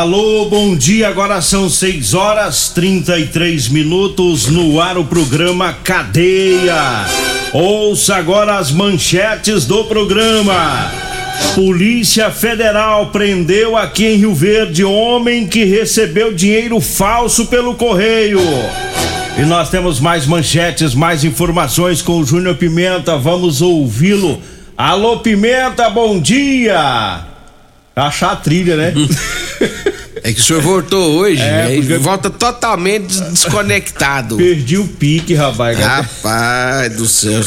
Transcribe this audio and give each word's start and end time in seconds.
Alô, 0.00 0.46
bom 0.46 0.74
dia. 0.74 1.08
Agora 1.08 1.42
são 1.42 1.68
6 1.68 2.14
horas 2.14 2.70
33 2.70 3.68
minutos 3.68 4.46
no 4.46 4.80
ar 4.80 4.96
o 4.96 5.04
programa 5.04 5.74
Cadeia. 5.74 7.04
Ouça 7.52 8.16
agora 8.16 8.56
as 8.56 8.70
manchetes 8.70 9.66
do 9.66 9.84
programa. 9.84 10.90
Polícia 11.54 12.30
Federal 12.30 13.10
prendeu 13.10 13.76
aqui 13.76 14.06
em 14.06 14.16
Rio 14.16 14.34
Verde 14.34 14.82
homem 14.84 15.46
que 15.46 15.64
recebeu 15.64 16.32
dinheiro 16.32 16.80
falso 16.80 17.48
pelo 17.48 17.74
correio. 17.74 18.40
E 19.36 19.42
nós 19.42 19.68
temos 19.68 20.00
mais 20.00 20.24
manchetes, 20.24 20.94
mais 20.94 21.24
informações 21.24 22.00
com 22.00 22.20
o 22.20 22.24
Júnior 22.24 22.54
Pimenta. 22.54 23.18
Vamos 23.18 23.60
ouvi-lo. 23.60 24.40
Alô, 24.78 25.18
Pimenta, 25.18 25.90
bom 25.90 26.18
dia. 26.18 27.26
Achar 27.94 28.32
a 28.32 28.36
trilha, 28.36 28.76
né? 28.76 28.94
É 30.22 30.32
que 30.32 30.40
o 30.40 30.42
senhor 30.42 30.60
voltou 30.62 31.12
hoje, 31.18 31.40
É, 31.40 31.62
porque- 31.76 31.94
E 31.94 31.98
volta 31.98 32.28
totalmente 32.30 33.18
desconectado. 33.30 34.36
Perdi 34.36 34.76
o 34.78 34.86
pique, 34.86 35.34
rapaz. 35.34 35.78
Rapaz 35.78 36.92
do 36.96 37.06
céu. 37.06 37.40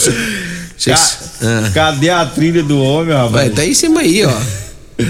Ca- 0.86 0.96
ah. 1.44 1.72
Cadê 1.74 2.10
a 2.10 2.26
trilha 2.26 2.64
do 2.64 2.80
homem, 2.82 3.14
Vai, 3.14 3.26
rapaz? 3.26 3.54
tá 3.56 3.62
aí 3.62 3.72
em 3.72 3.74
cima 3.74 4.02
aí, 4.02 4.26
ó. 4.26 4.34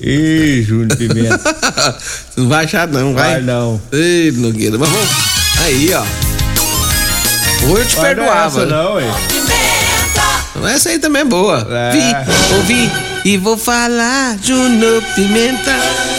Ih, 0.00 0.62
Júnior 0.62 0.96
Pimenta. 0.96 1.40
Não 2.36 2.48
vai 2.48 2.64
achar, 2.66 2.86
não, 2.88 3.14
vai? 3.14 3.32
Vai 3.32 3.40
não. 3.42 3.80
Ei, 3.92 4.30
Nogueira, 4.32 4.76
mas 4.78 4.88
vamos. 4.90 5.08
Aí, 5.64 5.90
ó. 5.94 6.02
Hoje 7.68 7.80
eu 7.82 7.86
te 7.86 7.96
Mas 7.96 7.96
não 7.96 8.04
é 8.04 8.14
perdoava. 8.14 8.46
essa 8.62 8.66
não, 8.66 8.94
ué. 8.94 10.74
Essa 10.74 10.88
aí 10.90 10.98
também 10.98 11.22
é 11.22 11.24
boa. 11.24 11.66
É. 11.70 11.90
Vi, 11.92 12.54
ouvi 12.56 12.90
e 13.26 13.36
vou 13.36 13.58
falar, 13.58 14.38
Júnior 14.40 15.02
Pimenta. 15.16 15.74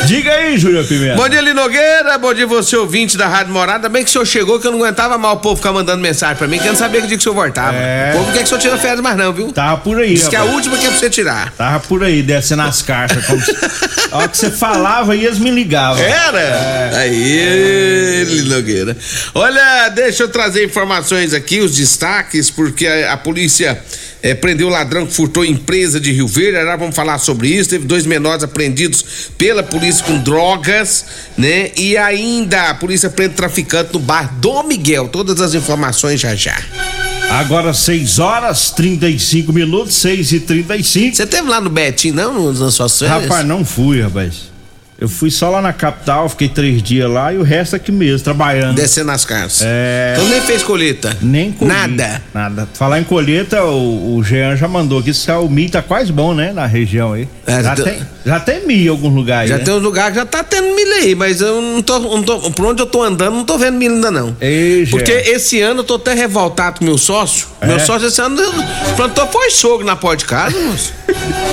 Diga 0.07 0.29
aí, 0.29 0.57
Júnior 0.57 0.85
Pimenta. 0.85 1.15
Bom 1.15 1.29
dia, 1.29 1.39
Linogueira. 1.39 2.17
Bom 2.17 2.33
dia, 2.33 2.45
você 2.45 2.75
ouvinte 2.75 3.15
da 3.15 3.29
Rádio 3.29 3.53
Morada. 3.53 3.87
Bem 3.87 4.03
que 4.03 4.09
o 4.09 4.11
senhor 4.11 4.25
chegou, 4.25 4.59
que 4.59 4.67
eu 4.67 4.73
não 4.73 4.79
aguentava 4.79 5.17
mal 5.17 5.35
o 5.35 5.37
povo 5.37 5.55
ficar 5.55 5.71
mandando 5.71 6.01
mensagem 6.01 6.35
pra 6.35 6.49
mim, 6.49 6.59
que 6.59 6.67
eu 6.67 6.73
não 6.73 6.77
sabia 6.77 6.99
que 6.99 7.07
dia 7.07 7.15
que 7.15 7.21
o 7.21 7.23
senhor 7.23 7.33
voltava. 7.33 7.77
É. 7.77 8.09
O 8.09 8.17
povo 8.17 8.25
não 8.25 8.33
quer 8.33 8.39
que 8.39 8.43
o 8.43 8.47
senhor 8.47 8.59
tire 8.59 8.77
férias 8.77 8.99
mais, 8.99 9.15
não, 9.15 9.31
viu? 9.31 9.53
Tava 9.53 9.77
por 9.77 10.01
aí, 10.01 10.15
Diz 10.15 10.27
que 10.27 10.35
é 10.35 10.39
a 10.39 10.43
última 10.43 10.77
que 10.77 10.85
é 10.85 10.89
pra 10.89 10.99
você 10.99 11.09
tirar. 11.09 11.53
Tava 11.53 11.79
por 11.79 12.03
aí, 12.03 12.21
descendo 12.21 12.63
as 12.63 12.81
cartas. 12.81 13.25
Como 13.25 13.41
se... 13.41 13.55
A 14.11 14.19
hora 14.19 14.27
que 14.29 14.37
você 14.37 14.49
falava, 14.49 15.13
aí 15.13 15.25
eles 15.25 15.37
me 15.37 15.51
ligavam. 15.51 16.01
Era? 16.01 16.97
Aí, 16.97 18.23
Linogueira. 18.25 18.95
Olha, 19.33 19.89
deixa 19.89 20.23
eu 20.23 20.29
trazer 20.29 20.63
informações 20.65 21.33
aqui, 21.33 21.59
os 21.59 21.75
destaques, 21.75 22.49
porque 22.49 22.87
a, 22.87 23.13
a 23.13 23.17
polícia 23.17 23.81
eh, 24.21 24.33
prendeu 24.35 24.67
o 24.67 24.69
ladrão 24.69 25.05
que 25.05 25.13
furtou 25.13 25.45
empresa 25.45 25.99
de 25.99 26.11
Rio 26.11 26.27
Verde. 26.27 26.57
Agora 26.57 26.77
vamos 26.77 26.95
falar 26.95 27.17
sobre 27.19 27.49
isso. 27.49 27.69
Teve 27.69 27.85
dois 27.85 28.05
menores 28.05 28.43
apreendidos 28.43 29.29
pela 29.37 29.63
polícia 29.63 30.03
com 30.05 30.17
drogas, 30.19 31.05
né? 31.37 31.71
E 31.75 31.97
ainda 31.97 32.69
a 32.69 32.75
polícia 32.75 33.09
prende 33.09 33.35
traficante 33.35 33.93
no 33.93 33.99
bar 33.99 34.33
Dom 34.39 34.63
Miguel. 34.63 35.07
Todas 35.07 35.41
as 35.41 35.53
informações 35.53 36.19
já 36.19 36.35
já. 36.35 36.57
Agora 37.29 37.73
6 37.73 38.19
horas 38.19 38.71
35 38.71 39.51
minutos, 39.51 39.95
6 39.95 40.31
e 40.31 40.39
35 40.39 41.15
Você 41.15 41.27
teve 41.27 41.47
lá 41.49 41.59
no 41.59 41.69
Betim, 41.69 42.11
não? 42.11 42.53
Nas 42.53 42.73
suas 42.73 42.97
férias? 42.97 43.23
Rapaz, 43.23 43.45
não 43.45 43.65
fui, 43.65 44.01
rapaz. 44.01 44.56
Eu 44.99 45.07
fui 45.07 45.29
só 45.29 45.51
lá 45.51 45.61
na 45.61 45.71
capital, 45.71 46.27
fiquei 46.27 46.49
três 46.49 46.81
dias 46.81 47.07
lá 47.09 47.31
e 47.31 47.37
o 47.37 47.43
resto 47.43 47.75
aqui 47.75 47.91
mesmo, 47.91 48.19
trabalhando. 48.23 48.75
Descendo 48.75 49.11
as 49.11 49.23
casas. 49.23 49.61
É. 49.63 50.15
Então 50.17 50.27
nem 50.27 50.41
fez 50.41 50.63
colheita? 50.63 51.15
Nem 51.21 51.51
colhi. 51.51 51.71
Nada. 51.71 52.21
Nada. 52.33 52.67
Falar 52.73 52.99
em 52.99 53.03
colheita, 53.03 53.63
o, 53.63 54.15
o 54.15 54.23
Jean 54.23 54.55
já 54.55 54.67
mandou 54.67 54.97
aqui, 54.99 55.13
se 55.13 55.31
o 55.31 55.47
milho 55.47 55.69
tá 55.69 55.83
quase 55.83 56.11
bom, 56.11 56.33
né? 56.33 56.51
Na 56.51 56.65
região 56.65 57.13
aí. 57.13 57.27
É, 57.45 57.61
já, 57.61 57.75
tá- 57.75 57.83
tem, 57.83 57.99
já 58.25 58.39
tem 58.39 58.65
milho 58.65 58.85
em 58.85 58.89
alguns 58.89 59.13
lugares. 59.13 59.49
Já 59.51 59.59
né? 59.59 59.63
tem 59.63 59.73
uns 59.75 59.83
lugares 59.83 60.13
que 60.13 60.19
já 60.19 60.25
tá 60.25 60.43
tendo 60.43 60.75
milho 60.75 60.93
aí, 60.93 61.13
mas 61.13 61.41
eu 61.41 61.61
não 61.61 61.81
tô, 61.83 61.99
não 61.99 62.23
tô. 62.23 62.49
Por 62.51 62.65
onde 62.65 62.81
eu 62.81 62.87
tô 62.87 63.03
andando, 63.03 63.35
não 63.35 63.45
tô 63.45 63.55
vendo 63.55 63.77
milho 63.77 63.93
ainda 63.93 64.09
não. 64.09 64.35
Ei, 64.41 64.83
Jean. 64.83 64.97
Porque 64.97 65.11
esse 65.11 65.61
ano 65.61 65.81
eu 65.81 65.83
tô 65.83 65.95
até 65.95 66.15
revoltado 66.15 66.79
com 66.79 66.85
meu 66.85 66.97
sócio. 66.97 67.47
É? 67.61 67.67
Meu 67.67 67.79
sócio 67.79 68.07
esse 68.07 68.19
ano 68.19 68.41
plantou 68.95 69.27
foi 69.27 69.51
sogro 69.51 69.85
na 69.85 69.95
porta 69.95 70.17
de 70.17 70.25
casa, 70.25 70.57
moço. 70.59 70.91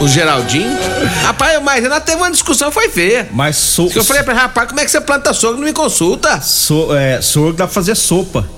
o 0.00 0.08
Geraldinho. 0.08 0.76
Rapaz, 1.22 1.62
mas 1.62 1.86
nós 1.88 2.02
teve 2.02 2.16
uma 2.16 2.30
discussão, 2.30 2.70
foi 2.72 2.88
feia. 2.88 3.28
Mas 3.34 3.56
so, 3.56 3.90
Eu 3.94 4.04
falei 4.04 4.22
pra 4.22 4.32
ele, 4.32 4.40
rapaz, 4.42 4.68
como 4.68 4.80
é 4.80 4.84
que 4.84 4.90
você 4.90 5.00
planta 5.00 5.32
sogro? 5.34 5.58
Não 5.58 5.66
me 5.66 5.72
consulta. 5.72 6.40
so, 6.40 6.94
é, 6.94 7.20
sorgo 7.20 7.52
dá 7.58 7.64
pra 7.66 7.74
fazer 7.74 7.94
sopa. 7.96 8.48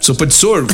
Sopa 0.00 0.26
de 0.26 0.34
sorgo? 0.34 0.68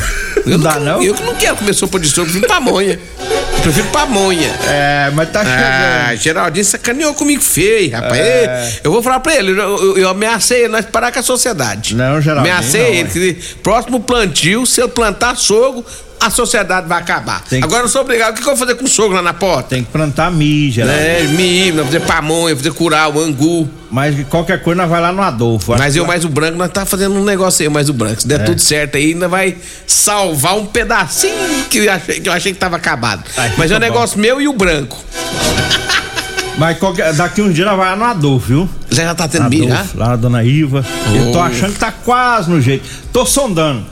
Não 0.44 0.52
Eu 0.54 0.58
dá, 0.58 0.80
não? 0.80 1.00
Eu 1.02 1.14
que 1.14 1.22
não 1.22 1.34
quero 1.36 1.56
comer 1.56 1.72
sopa 1.74 2.00
de 2.00 2.08
sorgo, 2.08 2.30
prefiro 2.32 2.48
pamonha. 2.52 2.98
Eu 3.20 3.60
prefiro 3.62 3.86
pamonha. 3.88 4.48
É, 4.66 5.10
mas 5.14 5.30
tá 5.30 5.42
Ah, 5.42 6.06
chegando. 6.08 6.22
Geraldinho 6.22 6.64
sacaneou 6.64 7.14
comigo 7.14 7.40
feio, 7.42 7.92
rapaz. 7.92 8.18
É. 8.18 8.80
Eu 8.82 8.90
vou 8.90 9.02
falar 9.02 9.20
pra 9.20 9.36
ele, 9.36 9.52
eu, 9.52 9.56
eu, 9.56 9.98
eu 9.98 10.08
ameacei 10.08 10.60
ele, 10.60 10.68
nós 10.68 10.84
parar 10.86 11.12
com 11.12 11.20
a 11.20 11.22
sociedade. 11.22 11.94
Não, 11.94 12.20
Geraldinho, 12.20 12.54
Ameacei 12.56 12.80
não, 12.82 12.88
ele, 12.88 13.30
é. 13.30 13.34
que 13.34 13.54
próximo 13.62 14.00
plantio, 14.00 14.66
se 14.66 14.80
eu 14.80 14.88
plantar 14.88 15.36
sogro, 15.36 15.84
a 16.20 16.28
sociedade 16.30 16.86
vai 16.86 16.98
acabar. 16.98 17.42
Que- 17.48 17.56
Agora 17.64 17.84
eu 17.84 17.88
sou 17.88 18.02
obrigado, 18.02 18.32
o 18.32 18.34
que, 18.34 18.42
que 18.42 18.48
eu 18.48 18.54
vou 18.54 18.66
fazer 18.66 18.78
com 18.78 18.86
sogro 18.86 19.16
lá 19.16 19.22
na 19.22 19.32
porta? 19.32 19.70
Tem 19.70 19.82
que 19.82 19.90
plantar 19.90 20.30
milho, 20.30 20.70
Geraldo. 20.70 21.00
É, 21.00 21.22
milho, 21.22 21.84
fazer 21.84 22.00
pamonha, 22.00 22.54
fazer 22.54 22.72
curau, 22.72 23.18
angu. 23.18 23.68
Mas 23.90 24.14
qualquer 24.28 24.62
coisa 24.62 24.82
nós 24.82 24.90
vai 24.90 25.00
lá 25.00 25.10
no 25.12 25.22
Adolfo. 25.22 25.74
Mas 25.78 25.96
eu 25.96 26.06
mais 26.06 26.24
o 26.24 26.28
branco, 26.28 26.56
nós 26.58 26.70
tá 26.70 26.84
fazendo 26.84 27.14
um 27.16 27.24
negócio 27.24 27.62
aí, 27.62 27.68
mais 27.68 27.88
o 27.88 27.92
branco. 27.92 28.20
Se 28.20 28.26
É. 28.32 28.38
der 28.38 28.44
tudo 28.44 28.60
certo 28.60 28.96
aí, 28.96 29.12
ainda 29.12 29.26
vai 29.28 29.56
salvar 29.86 30.56
um 30.56 30.66
pedacinho 30.66 31.64
que 31.70 31.78
eu 31.78 31.90
achei 31.92 32.20
que, 32.20 32.28
eu 32.28 32.32
achei 32.32 32.52
que 32.52 32.58
tava 32.58 32.76
acabado. 32.76 33.24
Ai, 33.36 33.52
Mas 33.56 33.70
é 33.70 33.74
um 33.74 33.78
fica 33.78 33.86
bom. 33.88 33.94
negócio 33.94 34.18
meu 34.20 34.40
e 34.40 34.46
o 34.46 34.52
branco. 34.52 34.96
Mas 36.58 36.78
qualquer- 36.78 37.14
daqui 37.14 37.40
uns 37.40 37.54
dias 37.54 37.66
nós 37.66 37.76
vai 37.76 37.88
lá 37.90 37.96
no 37.96 38.04
Adolfo, 38.04 38.46
viu? 38.46 38.68
Já 38.90 39.04
já 39.04 39.14
tá 39.14 39.26
tendo 39.26 39.48
milho, 39.48 39.68
já? 39.68 39.76
Adolfo, 39.76 39.98
lá 39.98 40.08
na 40.08 40.16
Dona 40.16 40.44
Iva. 40.44 40.84
Eu 41.14 41.32
tô 41.32 41.38
Oh. 41.38 41.42
achando 41.42 41.72
que 41.72 41.78
tá 41.78 41.90
quase 41.90 42.50
no 42.50 42.60
jeito. 42.60 42.86
Tô 43.12 43.24
sondando. 43.24 43.84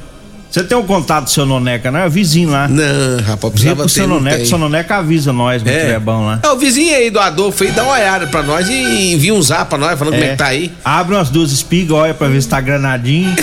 Você 0.51 0.65
tem 0.65 0.77
um 0.79 0.83
contato 0.83 1.25
do 1.25 1.31
seu 1.31 1.45
Noneca, 1.45 1.91
não 1.91 2.01
é? 2.01 2.09
Vizinho 2.09 2.49
lá. 2.51 2.67
Não, 2.67 2.85
rapaz, 3.23 3.53
precisava 3.53 3.81
pro 3.83 3.89
seu 3.89 4.05
ter, 4.05 4.09
Noneca, 4.09 4.43
o 4.43 4.47
seu 4.47 4.57
Noneca 4.59 4.97
avisa 4.97 5.31
nós, 5.33 5.63
quando 5.63 5.75
tiver 5.79 6.01
bom 6.01 6.25
lá. 6.25 6.41
É 6.43 6.49
o 6.49 6.57
vizinho 6.57 6.95
aí 6.97 7.11
do 7.11 7.21
Adolfo 7.21 7.65
aí, 7.65 7.71
dá 7.71 7.83
uma 7.83 7.93
olhada 7.93 8.27
pra 8.29 8.43
nós 8.43 8.67
e 8.69 9.13
envia 9.13 9.35
um 9.35 9.43
zap 9.43 9.69
pra 9.69 9.77
nós, 9.79 9.99
falando 9.99 10.15
como 10.15 10.25
é 10.25 10.31
que 10.31 10.37
tá 10.37 10.47
aí. 10.47 10.73
Abre 10.83 11.15
umas 11.17 11.29
duas 11.29 11.53
espigas, 11.53 11.93
olha 11.97 12.15
pra 12.15 12.29
ver 12.29 12.41
se 12.41 12.49
tá 12.49 12.61
granadinho. 12.63 13.35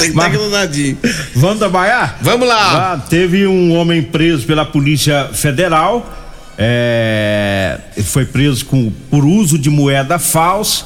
Tem 0.00 0.10
que 0.10 0.16
Mas- 0.16 0.32
tá 0.32 0.38
granadinho. 0.38 0.98
Vamos 1.34 1.58
trabalhar? 1.58 2.18
Vamos 2.20 2.46
lá. 2.48 2.92
Ah, 2.94 2.98
teve 2.98 3.46
um 3.46 3.74
homem 3.76 4.02
preso 4.02 4.46
pela 4.46 4.64
Polícia 4.64 5.28
Federal. 5.32 6.10
é, 6.58 7.78
ele 7.96 8.06
foi 8.06 8.24
preso 8.24 8.64
com, 8.66 8.90
por 9.10 9.24
uso 9.24 9.58
de 9.58 9.68
moeda 9.70 10.18
falsa. 10.18 10.84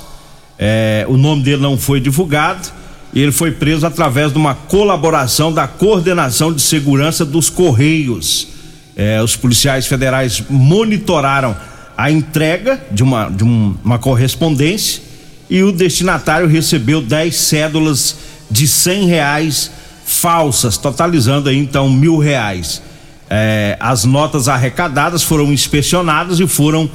é, 0.59 1.05
o 1.09 1.17
nome 1.17 1.43
dele 1.43 1.62
não 1.62 1.76
foi 1.79 2.00
divulgado. 2.00 2.69
Ele 3.14 3.32
foi 3.32 3.50
preso 3.50 3.87
através 3.87 4.32
de 4.32 4.38
uma 4.38 4.55
colaboração 4.55 5.52
da 5.52 5.66
Coordenação 5.66 6.52
de 6.52 6.60
Segurança 6.60 7.25
dos 7.25 7.49
Correios. 7.50 8.49
É, 8.96 9.22
os 9.22 9.34
policiais 9.37 9.87
federais 9.87 10.43
monitoraram 10.49 11.56
a 11.96 12.10
entrega 12.10 12.81
de 12.90 13.02
uma, 13.02 13.28
de 13.28 13.44
um- 13.44 13.75
uma 13.84 13.99
correspondência 13.99 15.02
e 15.49 15.62
o 15.62 15.72
destinatário 15.72 16.46
recebeu 16.46 17.00
10 17.00 17.34
cédulas 17.37 18.16
de 18.50 18.69
cem 18.69 19.06
reais 19.06 19.70
falsas, 20.05 20.76
totalizando 20.76 21.49
aí 21.49 21.56
então 21.58 21.88
mil 21.90 22.19
reais. 22.19 22.82
É, 23.31 23.76
as 23.81 24.05
notas 24.05 24.49
arrecadadas 24.49 25.22
foram 25.22 25.52
inspecionadas 25.52 26.40
e 26.40 26.46
foram 26.46 26.88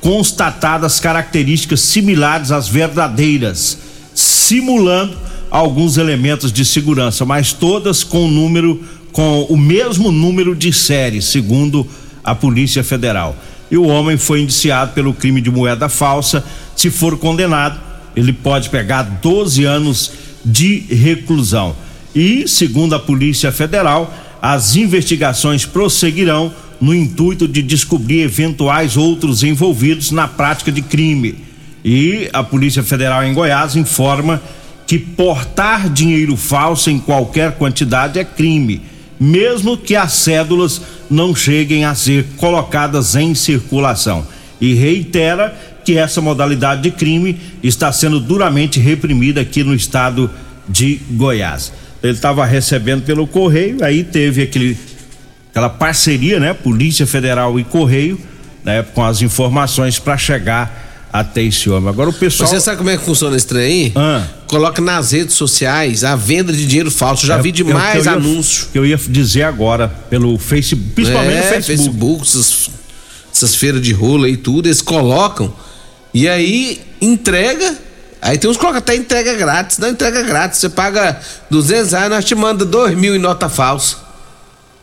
constatadas 0.00 1.00
características 1.00 1.80
similares 1.80 2.50
às 2.52 2.68
verdadeiras, 2.68 3.78
simulando 4.14 5.16
alguns 5.50 5.96
elementos 5.96 6.52
de 6.52 6.64
segurança, 6.64 7.24
mas 7.24 7.52
todas 7.52 8.04
com 8.04 8.28
número 8.28 8.82
com 9.12 9.42
o 9.44 9.56
mesmo 9.56 10.12
número 10.12 10.54
de 10.54 10.72
série, 10.72 11.20
segundo 11.20 11.86
a 12.22 12.34
Polícia 12.34 12.84
Federal. 12.84 13.36
E 13.70 13.76
o 13.76 13.86
homem 13.86 14.16
foi 14.16 14.42
indiciado 14.42 14.92
pelo 14.92 15.12
crime 15.12 15.40
de 15.40 15.50
moeda 15.50 15.88
falsa. 15.88 16.44
Se 16.76 16.90
for 16.90 17.18
condenado, 17.18 17.80
ele 18.14 18.32
pode 18.32 18.70
pegar 18.70 19.02
12 19.02 19.64
anos 19.64 20.12
de 20.44 20.78
reclusão. 20.90 21.74
E, 22.14 22.46
segundo 22.46 22.94
a 22.94 22.98
Polícia 22.98 23.50
Federal, 23.50 24.12
as 24.40 24.76
investigações 24.76 25.66
prosseguirão 25.66 26.52
no 26.80 26.94
intuito 26.94 27.48
de 27.48 27.62
descobrir 27.62 28.20
eventuais 28.20 28.96
outros 28.96 29.42
envolvidos 29.42 30.10
na 30.10 30.28
prática 30.28 30.70
de 30.70 30.80
crime. 30.80 31.36
E 31.84 32.28
a 32.32 32.42
Polícia 32.42 32.82
Federal 32.82 33.24
em 33.24 33.34
Goiás 33.34 33.76
informa 33.76 34.40
que 34.88 34.98
portar 34.98 35.90
dinheiro 35.90 36.34
falso 36.34 36.90
em 36.90 36.98
qualquer 36.98 37.52
quantidade 37.52 38.18
é 38.18 38.24
crime, 38.24 38.80
mesmo 39.20 39.76
que 39.76 39.94
as 39.94 40.14
cédulas 40.14 40.80
não 41.10 41.34
cheguem 41.34 41.84
a 41.84 41.94
ser 41.94 42.24
colocadas 42.38 43.14
em 43.14 43.34
circulação. 43.34 44.26
E 44.58 44.72
reitera 44.72 45.54
que 45.84 45.98
essa 45.98 46.22
modalidade 46.22 46.80
de 46.80 46.90
crime 46.90 47.38
está 47.62 47.92
sendo 47.92 48.18
duramente 48.18 48.80
reprimida 48.80 49.42
aqui 49.42 49.62
no 49.62 49.74
estado 49.74 50.30
de 50.66 50.98
Goiás. 51.10 51.70
Ele 52.02 52.14
estava 52.14 52.46
recebendo 52.46 53.04
pelo 53.04 53.26
correio, 53.26 53.84
aí 53.84 54.02
teve 54.02 54.42
aquele 54.42 54.74
aquela 55.50 55.68
parceria, 55.68 56.40
né, 56.40 56.54
Polícia 56.54 57.06
Federal 57.06 57.60
e 57.60 57.64
Correio, 57.64 58.18
né, 58.64 58.82
com 58.94 59.04
as 59.04 59.20
informações 59.20 59.98
para 59.98 60.16
chegar 60.16 60.87
até 61.12 61.42
esse 61.42 61.68
homem. 61.70 61.88
Agora 61.88 62.10
o 62.10 62.12
pessoal. 62.12 62.48
Você 62.48 62.60
sabe 62.60 62.78
como 62.78 62.90
é 62.90 62.96
que 62.96 63.04
funciona 63.04 63.36
esse 63.36 63.46
trem 63.46 63.62
aí? 63.62 63.92
Ah. 63.96 64.26
Coloca 64.46 64.80
nas 64.80 65.12
redes 65.12 65.34
sociais 65.34 66.04
a 66.04 66.16
venda 66.16 66.52
de 66.52 66.66
dinheiro 66.66 66.90
falso. 66.90 67.26
Já 67.26 67.38
é, 67.38 67.42
vi 67.42 67.52
demais 67.52 68.06
é 68.06 68.10
anúncios. 68.10 68.68
Que 68.72 68.78
eu 68.78 68.86
ia 68.86 68.96
dizer 68.96 69.42
agora, 69.42 69.88
pelo 69.88 70.38
Facebook, 70.38 70.90
principalmente 70.94 71.32
é, 71.32 71.56
no 71.56 71.62
Facebook. 71.62 71.66
Facebook 71.66 72.22
essas, 72.22 72.70
essas 73.32 73.54
feiras 73.54 73.80
de 73.80 73.92
rola 73.92 74.28
e 74.28 74.36
tudo, 74.36 74.68
eles 74.68 74.82
colocam. 74.82 75.52
E 76.12 76.28
aí 76.28 76.80
entrega. 77.00 77.76
Aí 78.20 78.36
tem 78.36 78.50
uns 78.50 78.56
que 78.56 78.60
colocam 78.60 78.78
até 78.78 78.96
entrega 78.96 79.34
grátis. 79.34 79.78
Não 79.78 79.88
entrega 79.88 80.22
grátis. 80.22 80.58
Você 80.58 80.68
paga 80.68 81.20
200 81.50 81.92
reais, 81.92 82.10
nós 82.10 82.24
te 82.24 82.34
manda 82.34 82.64
2 82.64 82.96
mil 82.96 83.14
em 83.14 83.18
nota 83.18 83.48
falsa. 83.48 84.07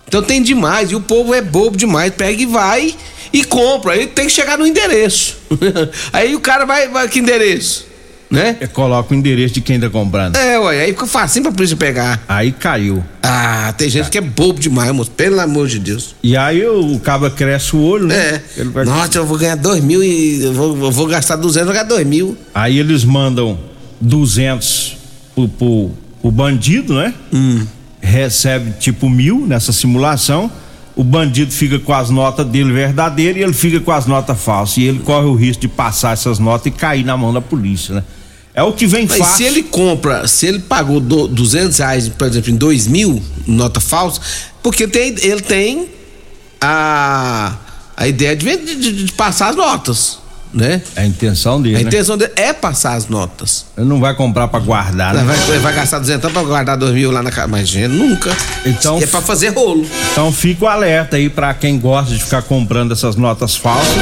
Então 0.07 0.21
tem 0.21 0.41
demais, 0.41 0.91
e 0.91 0.95
o 0.95 1.01
povo 1.01 1.33
é 1.33 1.41
bobo 1.41 1.77
demais, 1.77 2.13
pega 2.13 2.41
e 2.41 2.45
vai 2.45 2.95
e 3.33 3.43
compra. 3.43 3.93
Aí 3.93 4.07
tem 4.07 4.27
que 4.27 4.31
chegar 4.31 4.57
no 4.57 4.65
endereço. 4.65 5.37
aí 6.13 6.35
o 6.35 6.39
cara 6.39 6.65
vai, 6.65 6.87
vai 6.87 7.07
que 7.09 7.19
endereço? 7.19 7.85
Né? 8.29 8.57
É, 8.59 8.67
coloca 8.67 9.13
o 9.13 9.17
endereço 9.17 9.53
de 9.53 9.61
quem 9.61 9.79
tá 9.79 9.89
comprando. 9.89 10.35
É, 10.35 10.59
ué, 10.59 10.81
aí 10.81 10.91
fica 10.91 11.05
facinho 11.05 11.43
pra 11.43 11.51
polícia 11.51 11.77
pegar. 11.77 12.23
Aí 12.27 12.51
caiu. 12.51 13.03
Ah, 13.21 13.73
tem 13.77 13.87
gente 13.87 14.05
tá. 14.05 14.09
que 14.09 14.17
é 14.17 14.21
bobo 14.21 14.59
demais, 14.59 14.91
moço, 14.91 15.11
pelo 15.11 15.39
amor 15.39 15.67
de 15.67 15.79
Deus. 15.79 16.15
E 16.23 16.35
aí 16.35 16.65
o, 16.65 16.95
o 16.95 16.99
cabo 16.99 17.29
cresce 17.29 17.75
o 17.75 17.81
olho, 17.81 18.07
né? 18.07 18.41
É. 18.57 18.63
Vai... 18.63 18.83
Nossa, 18.83 19.19
eu 19.19 19.25
vou 19.25 19.37
ganhar 19.37 19.55
dois 19.55 19.83
mil 19.83 20.03
e 20.03 20.43
eu 20.43 20.53
vou, 20.53 20.85
eu 20.85 20.91
vou 20.91 21.07
gastar 21.07 21.35
duzentos, 21.35 21.67
vou 21.67 21.73
ganhar 21.73 21.87
dois 21.87 22.05
mil. 22.05 22.35
Aí 22.53 22.79
eles 22.79 23.03
mandam 23.03 23.59
duzentos 24.01 24.97
pro, 25.35 25.47
pro, 25.47 25.91
pro 26.21 26.31
bandido, 26.31 26.95
né? 26.95 27.13
Hum 27.31 27.65
recebe 28.05 28.73
tipo 28.79 29.09
mil 29.09 29.45
nessa 29.45 29.73
simulação, 29.73 30.51
o 30.95 31.03
bandido 31.03 31.51
fica 31.51 31.77
com 31.79 31.93
as 31.93 32.09
notas 32.09 32.45
dele 32.47 32.71
verdadeiras 32.71 33.37
e 33.37 33.43
ele 33.43 33.53
fica 33.53 33.79
com 33.79 33.91
as 33.91 34.05
notas 34.05 34.39
falsas. 34.39 34.77
E 34.77 34.83
ele 34.83 34.99
corre 34.99 35.25
o 35.25 35.35
risco 35.35 35.61
de 35.61 35.67
passar 35.67 36.13
essas 36.13 36.39
notas 36.39 36.67
e 36.67 36.71
cair 36.71 37.03
na 37.03 37.17
mão 37.17 37.33
da 37.33 37.41
polícia, 37.41 37.95
né? 37.95 38.03
É 38.53 38.63
o 38.63 38.71
que 38.71 38.87
vem 38.87 39.05
Mas 39.05 39.17
fácil. 39.17 39.35
se 39.35 39.43
ele 39.43 39.63
compra, 39.63 40.25
se 40.29 40.45
ele 40.45 40.59
pagou 40.59 41.01
do, 41.01 41.27
200 41.27 41.77
reais, 41.77 42.07
por 42.07 42.25
exemplo, 42.25 42.51
em 42.51 42.55
dois 42.55 42.87
mil, 42.87 43.21
nota 43.45 43.81
falsa, 43.81 44.21
porque 44.63 44.87
tem, 44.87 45.13
ele 45.21 45.41
tem 45.41 45.89
a, 46.61 47.53
a 47.97 48.07
ideia 48.07 48.33
de, 48.33 48.45
de, 48.75 49.03
de 49.03 49.11
passar 49.11 49.49
as 49.49 49.57
notas 49.57 50.19
né? 50.55 50.81
É 50.95 51.01
a 51.01 51.05
intenção 51.05 51.61
dele. 51.61 51.75
A 51.75 51.79
né? 51.79 51.87
intenção 51.87 52.17
dele 52.17 52.31
é 52.37 52.53
passar 52.53 52.93
as 52.93 53.09
notas. 53.09 53.65
Ele 53.77 53.87
não 53.87 53.99
vai 53.99 54.15
comprar 54.15 54.47
para 54.47 54.59
guardar, 54.61 55.13
né? 55.13 55.21
Vai, 55.23 55.35
vai, 55.35 55.59
vai 55.59 55.75
gastar 55.75 55.99
200 55.99 56.31
para 56.31 56.43
guardar 56.43 56.77
dois 56.77 56.93
mil 56.93 57.11
lá 57.11 57.21
na 57.21 57.29
casa. 57.29 57.47
Mas, 57.47 57.67
gente, 57.67 57.89
nunca. 57.89 58.35
Então, 58.65 58.97
é 58.97 59.05
para 59.05 59.21
fazer 59.21 59.49
rolo. 59.49 59.85
Então, 60.13 60.31
fica 60.31 60.63
o 60.63 60.67
alerta 60.67 61.17
aí 61.17 61.29
para 61.29 61.53
quem 61.53 61.77
gosta 61.77 62.13
de 62.15 62.23
ficar 62.23 62.41
comprando 62.41 62.93
essas 62.93 63.17
notas 63.17 63.57
falsas. 63.57 64.01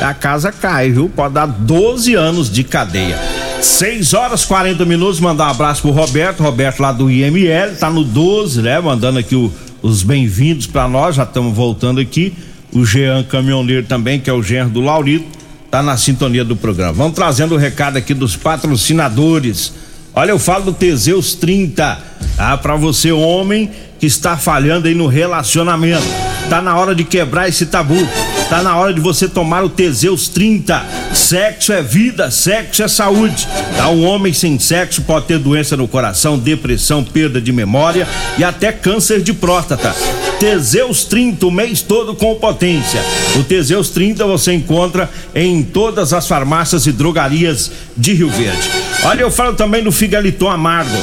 A 0.00 0.14
casa 0.14 0.50
cai, 0.50 0.90
viu? 0.90 1.10
Pode 1.14 1.34
dar 1.34 1.46
12 1.46 2.14
anos 2.14 2.50
de 2.50 2.64
cadeia. 2.64 3.18
6 3.60 4.14
horas 4.14 4.46
40 4.46 4.86
minutos, 4.86 5.20
mandar 5.20 5.48
um 5.48 5.50
abraço 5.50 5.82
pro 5.82 5.90
Roberto, 5.90 6.42
Roberto 6.42 6.80
lá 6.80 6.92
do 6.92 7.10
IML, 7.10 7.76
tá 7.78 7.90
no 7.90 8.02
12, 8.02 8.62
né? 8.62 8.80
Mandando 8.80 9.18
aqui 9.18 9.36
o, 9.36 9.52
os 9.82 10.02
bem-vindos 10.02 10.66
para 10.66 10.88
nós, 10.88 11.16
já 11.16 11.24
estamos 11.24 11.54
voltando 11.54 12.00
aqui. 12.00 12.32
O 12.72 12.86
Jean 12.86 13.22
Caminhoneiro 13.24 13.84
também, 13.84 14.18
que 14.18 14.30
é 14.30 14.32
o 14.32 14.42
genro 14.42 14.70
do 14.70 14.80
Laurito 14.80 15.39
tá 15.70 15.82
na 15.82 15.96
sintonia 15.96 16.44
do 16.44 16.56
programa. 16.56 16.92
Vamos 16.92 17.14
trazendo 17.14 17.54
o 17.54 17.58
recado 17.58 17.96
aqui 17.96 18.12
dos 18.12 18.36
patrocinadores. 18.36 19.72
Olha, 20.12 20.30
eu 20.32 20.38
falo 20.38 20.64
do 20.64 20.72
Teseus 20.72 21.34
30. 21.34 21.98
Ah, 22.36 22.58
para 22.58 22.74
você, 22.74 23.12
homem 23.12 23.70
que 24.00 24.06
está 24.06 24.36
falhando 24.36 24.88
aí 24.88 24.94
no 24.94 25.06
relacionamento. 25.06 26.06
Tá 26.48 26.60
na 26.62 26.74
hora 26.74 26.94
de 26.94 27.04
quebrar 27.04 27.48
esse 27.48 27.66
tabu. 27.66 28.08
Tá 28.48 28.62
na 28.62 28.74
hora 28.76 28.92
de 28.92 29.00
você 29.00 29.28
tomar 29.28 29.62
o 29.62 29.68
Teseus 29.68 30.28
30. 30.28 30.84
Sexo 31.12 31.72
é 31.72 31.82
vida, 31.82 32.30
sexo 32.30 32.82
é 32.82 32.88
saúde. 32.88 33.46
Tá? 33.76 33.88
Um 33.90 34.04
homem 34.04 34.32
sem 34.32 34.58
sexo 34.58 35.02
pode 35.02 35.26
ter 35.26 35.38
doença 35.38 35.76
no 35.76 35.86
coração, 35.86 36.38
depressão, 36.38 37.04
perda 37.04 37.40
de 37.40 37.52
memória 37.52 38.08
e 38.38 38.42
até 38.42 38.72
câncer 38.72 39.20
de 39.22 39.32
próstata. 39.32 39.94
Teseus 40.40 41.04
30, 41.04 41.46
o 41.46 41.50
mês 41.50 41.82
todo 41.82 42.14
com 42.14 42.34
potência. 42.36 43.00
O 43.38 43.44
Teseus 43.44 43.90
30 43.90 44.24
você 44.24 44.54
encontra 44.54 45.08
em 45.34 45.62
todas 45.62 46.14
as 46.14 46.26
farmácias 46.26 46.86
e 46.86 46.92
drogarias 46.92 47.70
de 47.96 48.14
Rio 48.14 48.30
Verde. 48.30 48.70
Olha, 49.04 49.20
eu 49.20 49.30
falo 49.30 49.54
também 49.54 49.84
do 49.84 49.92
Figaliton 49.92 50.48
Amargo. 50.48 50.96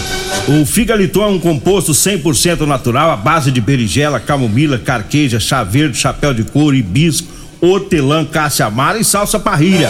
O 0.47 0.65
Figaliton 0.65 1.23
é 1.23 1.27
um 1.27 1.39
composto 1.39 1.91
100% 1.91 2.61
natural 2.61 2.86
à 2.95 3.15
base 3.17 3.51
de 3.51 3.59
berigela, 3.59 4.19
camomila, 4.19 4.77
carqueja, 4.77 5.39
chá 5.39 5.63
verde, 5.63 5.97
chapéu 5.97 6.33
de 6.33 6.43
couro, 6.43 6.75
hibisco 6.75 7.27
hortelã, 7.61 8.25
cássia 8.25 8.65
amara 8.65 8.99
e 8.99 9.03
salsa 9.03 9.39
parrilha. 9.39 9.89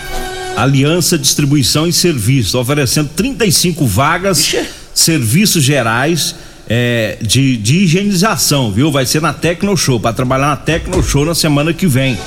Aliança 0.55 1.17
Distribuição 1.17 1.87
e 1.87 1.93
Serviço, 1.93 2.57
oferecendo 2.59 3.09
35 3.15 3.85
vagas, 3.85 4.39
Ixi. 4.39 4.65
serviços 4.93 5.63
gerais 5.63 6.35
é, 6.69 7.17
de, 7.21 7.57
de 7.57 7.79
higienização, 7.79 8.71
viu? 8.71 8.91
Vai 8.91 9.05
ser 9.05 9.21
na 9.21 9.33
Tecno 9.33 9.75
Show, 9.75 9.99
para 9.99 10.13
trabalhar 10.13 10.47
na 10.47 10.55
Tecno 10.55 11.03
Show 11.03 11.25
na 11.25 11.35
semana 11.35 11.73
que 11.73 11.87
vem, 11.87 12.17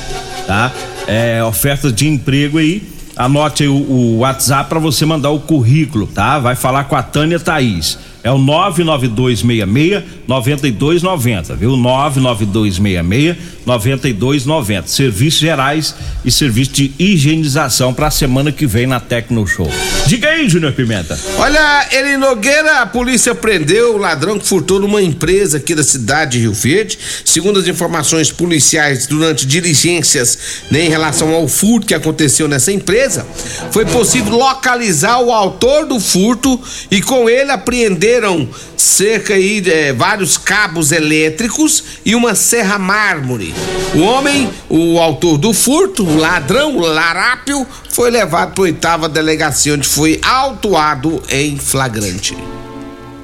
tá? 0.46 0.72
É, 1.06 1.42
ofertas 1.44 1.92
de 1.92 2.08
emprego 2.08 2.58
aí. 2.58 2.82
Anote 3.16 3.62
aí 3.62 3.68
o, 3.68 3.74
o 3.74 4.18
WhatsApp 4.18 4.68
para 4.68 4.80
você 4.80 5.06
mandar 5.06 5.30
o 5.30 5.38
currículo, 5.38 6.06
tá? 6.06 6.38
Vai 6.38 6.56
falar 6.56 6.84
com 6.84 6.96
a 6.96 7.02
Tânia 7.02 7.38
Thaís. 7.38 7.98
É 8.24 8.30
o 8.30 8.38
99266 8.38 10.02
9290, 10.26 11.54
viu? 11.54 11.76
99266 11.76 13.36
9290. 13.66 14.88
Serviços 14.88 15.40
gerais 15.40 15.94
e 16.24 16.30
serviço 16.30 16.72
de 16.72 16.92
higienização 16.98 17.92
para 17.92 18.08
a 18.08 18.10
semana 18.10 18.52
que 18.52 18.66
vem 18.66 18.86
na 18.86 19.00
Tecno 19.00 19.46
Show. 19.46 19.70
Diga 20.06 20.28
aí, 20.28 20.48
Júnior 20.48 20.72
Pimenta. 20.72 21.18
Olha, 21.38 21.88
ele 21.92 22.16
Nogueira, 22.16 22.80
a 22.80 22.86
polícia 22.86 23.34
prendeu 23.34 23.94
o 23.94 23.98
ladrão 23.98 24.38
que 24.38 24.46
furtou 24.46 24.78
numa 24.80 25.00
empresa 25.00 25.56
aqui 25.56 25.74
da 25.74 25.82
cidade 25.82 26.32
de 26.32 26.40
Rio 26.40 26.52
Verde. 26.52 26.98
Segundo 27.24 27.58
as 27.58 27.66
informações 27.66 28.30
policiais, 28.30 29.06
durante 29.06 29.46
diligências 29.46 30.38
né, 30.70 30.84
em 30.84 30.88
relação 30.88 31.32
ao 31.34 31.48
furto 31.48 31.86
que 31.86 31.94
aconteceu 31.94 32.46
nessa 32.46 32.72
empresa, 32.72 33.26
foi 33.70 33.86
possível 33.86 34.36
localizar 34.36 35.20
o 35.20 35.32
autor 35.32 35.86
do 35.86 35.98
furto 35.98 36.60
e 36.90 37.00
com 37.00 37.28
ele 37.28 37.50
apreenderam 37.50 38.48
cerca 38.76 39.34
aí 39.34 39.60
de 39.60 39.70
é, 39.70 39.92
vários 39.92 40.36
cabos 40.36 40.92
elétricos 40.92 41.84
e 42.04 42.14
uma 42.14 42.34
serra 42.34 42.78
mármore. 42.78 43.53
O 43.94 44.00
homem, 44.00 44.50
o 44.68 44.98
autor 44.98 45.38
do 45.38 45.52
furto, 45.52 46.04
o 46.04 46.16
ladrão, 46.16 46.76
o 46.76 46.80
larápio, 46.80 47.64
foi 47.90 48.10
levado 48.10 48.52
para 48.52 48.62
a 48.62 48.66
oitava 48.66 49.08
delegacia, 49.08 49.74
onde 49.74 49.86
foi 49.86 50.20
autuado 50.22 51.22
em 51.30 51.56
flagrante. 51.56 52.36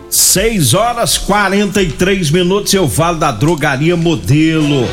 6 0.09 0.75
horas 0.75 1.19
43 1.19 2.31
minutos 2.31 2.75
eu 2.75 2.89
falo 2.89 3.19
da 3.19 3.31
drogaria 3.31 3.97
modelo. 3.97 4.89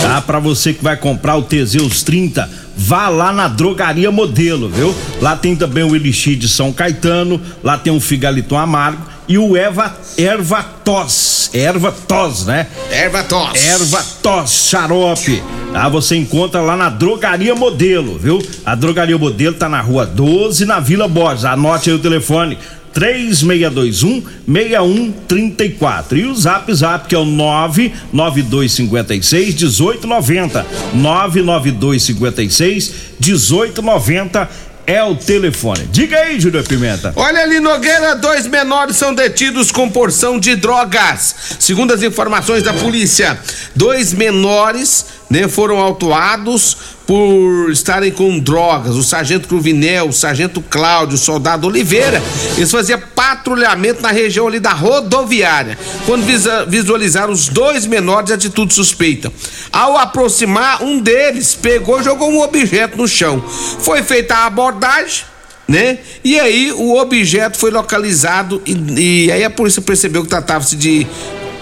Tá? 0.00 0.20
Para 0.20 0.38
você 0.38 0.72
que 0.72 0.82
vai 0.82 0.96
comprar 0.96 1.36
o 1.36 1.42
Teseus 1.42 2.02
30, 2.02 2.48
vá 2.76 3.08
lá 3.08 3.32
na 3.32 3.48
drogaria 3.48 4.10
modelo, 4.10 4.68
viu? 4.68 4.94
Lá 5.20 5.36
tem 5.36 5.54
também 5.54 5.84
o 5.84 5.94
Elixir 5.94 6.36
de 6.36 6.48
São 6.48 6.72
Caetano, 6.72 7.40
lá 7.62 7.76
tem 7.76 7.92
um 7.92 8.00
Figaliton 8.00 8.56
Amargo 8.56 9.11
e 9.32 9.38
o 9.38 9.56
Eva 9.56 9.96
Erva 10.18 10.62
Tos. 10.84 11.48
Erva 11.54 11.90
Tos, 11.90 12.44
né? 12.44 12.66
Erva 12.90 13.24
tos. 13.24 13.64
Erva 13.64 14.04
Tos 14.22 14.68
Xarope. 14.68 15.42
Tá? 15.72 15.88
Você 15.88 16.16
encontra 16.16 16.60
lá 16.60 16.76
na 16.76 16.90
Drogaria 16.90 17.54
Modelo, 17.54 18.18
viu? 18.18 18.46
A 18.64 18.74
Drogaria 18.74 19.16
Modelo 19.16 19.54
tá 19.54 19.70
na 19.70 19.80
rua 19.80 20.04
12, 20.04 20.66
na 20.66 20.80
Vila 20.80 21.08
Borges. 21.08 21.46
Anote 21.46 21.88
aí 21.88 21.96
o 21.96 21.98
telefone. 21.98 22.58
3621 22.92 24.22
6134 24.46 26.18
e 26.18 26.26
o 26.26 26.34
Zap 26.34 26.70
Zap 26.74 27.08
que 27.08 27.14
é 27.14 27.18
o 27.18 27.24
99256 27.24 29.54
1890 29.54 30.66
99256 30.92 32.94
1890 33.18 34.71
é 34.86 35.02
o 35.02 35.14
telefone. 35.14 35.88
Diga 35.90 36.18
aí, 36.18 36.40
Júlio 36.40 36.62
Pimenta. 36.64 37.12
Olha 37.16 37.42
ali, 37.42 37.60
Nogueira, 37.60 38.14
dois 38.16 38.46
menores 38.46 38.96
são 38.96 39.14
detidos 39.14 39.70
com 39.70 39.88
porção 39.88 40.38
de 40.38 40.56
drogas. 40.56 41.34
Segundo 41.58 41.92
as 41.92 42.02
informações 42.02 42.62
da 42.62 42.72
polícia, 42.72 43.38
dois 43.74 44.12
menores 44.12 45.06
né, 45.32 45.48
foram 45.48 45.78
autuados 45.78 46.76
por 47.06 47.70
estarem 47.70 48.12
com 48.12 48.38
drogas. 48.38 48.96
O 48.96 49.02
sargento 49.02 49.48
Cruvinel, 49.48 50.08
o 50.08 50.12
sargento 50.12 50.60
Cláudio, 50.60 51.14
o 51.14 51.18
soldado 51.18 51.66
Oliveira, 51.66 52.22
eles 52.54 52.70
faziam 52.70 53.00
patrulhamento 53.14 54.02
na 54.02 54.10
região 54.10 54.46
ali 54.46 54.60
da 54.60 54.74
rodoviária, 54.74 55.78
quando 56.04 56.22
visualizaram 56.68 57.32
os 57.32 57.48
dois 57.48 57.86
menores 57.86 58.26
de 58.26 58.34
atitude 58.34 58.74
suspeita. 58.74 59.32
Ao 59.72 59.96
aproximar, 59.96 60.82
um 60.82 61.00
deles 61.00 61.54
pegou 61.54 61.98
e 61.98 62.04
jogou 62.04 62.30
um 62.30 62.42
objeto 62.42 62.98
no 62.98 63.08
chão. 63.08 63.42
Foi 63.80 64.02
feita 64.02 64.34
a 64.34 64.44
abordagem, 64.44 65.24
né? 65.66 65.96
E 66.22 66.38
aí 66.38 66.72
o 66.72 66.98
objeto 66.98 67.56
foi 67.56 67.70
localizado 67.70 68.60
e, 68.66 69.24
e 69.26 69.32
aí 69.32 69.42
a 69.42 69.50
polícia 69.50 69.80
percebeu 69.80 70.24
que 70.24 70.28
tratava-se 70.28 70.76
de 70.76 71.06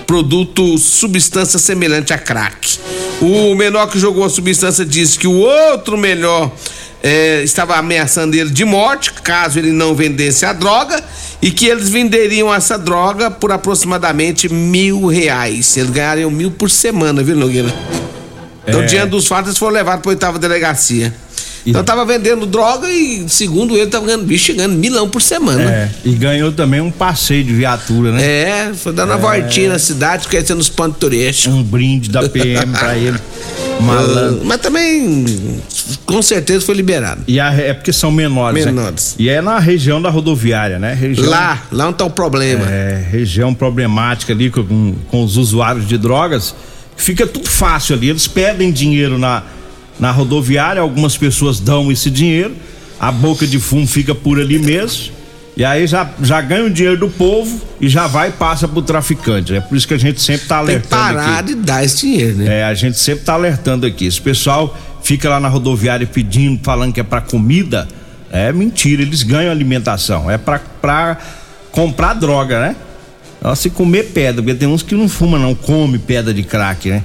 produto, 0.08 0.76
substância 0.76 1.56
semelhante 1.56 2.12
a 2.12 2.18
crack. 2.18 2.80
O 3.20 3.54
menor 3.54 3.86
que 3.88 3.98
jogou 3.98 4.24
a 4.24 4.30
substância 4.30 4.84
disse 4.84 5.18
que 5.18 5.26
o 5.26 5.38
outro 5.38 5.98
menor 5.98 6.50
é, 7.02 7.42
estava 7.42 7.76
ameaçando 7.76 8.34
ele 8.34 8.48
de 8.50 8.64
morte 8.64 9.12
caso 9.12 9.58
ele 9.58 9.72
não 9.72 9.94
vendesse 9.94 10.46
a 10.46 10.54
droga 10.54 11.02
e 11.42 11.50
que 11.50 11.66
eles 11.66 11.90
venderiam 11.90 12.52
essa 12.52 12.78
droga 12.78 13.30
por 13.30 13.52
aproximadamente 13.52 14.48
mil 14.48 15.06
reais. 15.06 15.76
Eles 15.76 15.90
ganhariam 15.90 16.30
mil 16.30 16.50
por 16.50 16.70
semana, 16.70 17.22
viu, 17.22 17.36
Nogueira? 17.36 17.74
Então, 18.66 18.82
É. 18.82 18.86
diante 18.86 19.10
dos 19.10 19.26
fatos, 19.26 19.48
eles 19.48 19.58
foram 19.58 19.72
levados 19.74 20.02
para 20.02 20.10
oitava 20.10 20.38
delegacia. 20.38 21.12
Então, 21.66 21.84
tava 21.84 22.06
vendendo 22.06 22.46
droga 22.46 22.88
e, 22.90 23.26
segundo 23.28 23.76
ele, 23.76 23.86
tava 23.88 24.06
ganhando, 24.06 24.24
bicho, 24.24 24.54
ganhando 24.54 24.76
milão 24.76 25.06
por 25.10 25.20
semana. 25.20 25.62
É, 25.62 25.90
e 26.06 26.12
ganhou 26.14 26.50
também 26.52 26.80
um 26.80 26.90
passeio 26.90 27.44
de 27.44 27.52
viatura, 27.52 28.12
né? 28.12 28.22
É, 28.22 28.72
foi 28.74 28.94
dando 28.94 29.10
uma 29.10 29.18
voltinha 29.18 29.68
na 29.68 29.78
cidade, 29.78 30.26
conhecendo 30.26 30.58
os 30.58 30.70
pontos 30.70 30.98
turísticos. 30.98 31.54
Um 31.54 31.62
brinde 31.62 32.08
da 32.08 32.26
PM 32.30 32.72
pra 32.72 32.96
ele. 32.96 33.18
Malandro. 33.78 34.40
Mas 34.44 34.58
também, 34.60 35.60
com 36.06 36.22
certeza, 36.22 36.64
foi 36.64 36.74
liberado. 36.74 37.22
E 37.28 37.38
a, 37.38 37.52
é 37.52 37.74
porque 37.74 37.92
são 37.92 38.10
menores. 38.10 38.64
né? 38.64 38.72
Menores. 38.72 39.14
E 39.18 39.28
é 39.28 39.42
na 39.42 39.58
região 39.58 40.00
da 40.00 40.08
rodoviária, 40.08 40.78
né? 40.78 40.94
Região, 40.94 41.28
Lá, 41.28 41.62
lá 41.70 41.84
não 41.84 41.92
tá 41.92 42.04
o 42.06 42.10
problema. 42.10 42.64
É, 42.70 43.04
região 43.10 43.52
problemática 43.54 44.32
ali 44.32 44.50
com, 44.50 44.94
com 45.10 45.22
os 45.24 45.36
usuários 45.36 45.86
de 45.86 45.98
drogas. 45.98 46.54
Fica 47.00 47.26
tudo 47.26 47.48
fácil 47.48 47.96
ali. 47.96 48.08
Eles 48.10 48.26
pedem 48.26 48.70
dinheiro 48.70 49.18
na, 49.18 49.42
na 49.98 50.10
rodoviária, 50.10 50.80
algumas 50.80 51.16
pessoas 51.16 51.58
dão 51.60 51.90
esse 51.90 52.10
dinheiro, 52.10 52.54
a 52.98 53.10
boca 53.10 53.46
de 53.46 53.58
fumo 53.58 53.86
fica 53.86 54.14
por 54.14 54.38
ali 54.40 54.58
mesmo. 54.58 55.12
E 55.56 55.64
aí 55.64 55.86
já, 55.86 56.08
já 56.22 56.40
ganha 56.40 56.64
o 56.64 56.70
dinheiro 56.70 56.96
do 56.98 57.08
povo 57.08 57.60
e 57.80 57.88
já 57.88 58.06
vai 58.06 58.28
e 58.28 58.32
passa 58.32 58.66
pro 58.68 58.80
traficante. 58.80 59.54
É 59.54 59.60
por 59.60 59.76
isso 59.76 59.86
que 59.86 59.92
a 59.94 59.98
gente 59.98 60.20
sempre 60.22 60.46
tá 60.46 60.58
Tem 60.58 60.66
que 60.66 60.72
alertando 60.94 61.14
parar 61.14 61.38
aqui. 61.38 61.48
de 61.48 61.54
dar 61.56 61.84
esse 61.84 62.00
dinheiro, 62.06 62.36
né? 62.38 62.60
É, 62.60 62.64
a 62.64 62.72
gente 62.74 62.98
sempre 62.98 63.24
tá 63.24 63.34
alertando 63.34 63.84
aqui. 63.84 64.06
Esse 64.06 64.20
pessoal 64.20 64.74
fica 65.02 65.28
lá 65.28 65.40
na 65.40 65.48
rodoviária 65.48 66.06
pedindo, 66.06 66.60
falando 66.62 66.92
que 66.92 67.00
é 67.00 67.02
pra 67.02 67.20
comida. 67.20 67.86
É 68.30 68.52
mentira, 68.52 69.02
eles 69.02 69.22
ganham 69.22 69.50
alimentação. 69.50 70.30
É 70.30 70.38
pra 70.38 71.18
comprar 71.72 72.14
droga, 72.14 72.60
né? 72.60 72.76
Então, 73.40 73.54
se 73.56 73.70
comer 73.70 74.10
pedra, 74.12 74.42
porque 74.42 74.54
tem 74.54 74.68
uns 74.68 74.82
que 74.82 74.94
não 74.94 75.08
fuma, 75.08 75.38
não, 75.38 75.54
come 75.54 75.98
pedra 75.98 76.32
de 76.32 76.42
crack, 76.42 76.90
né? 76.90 77.02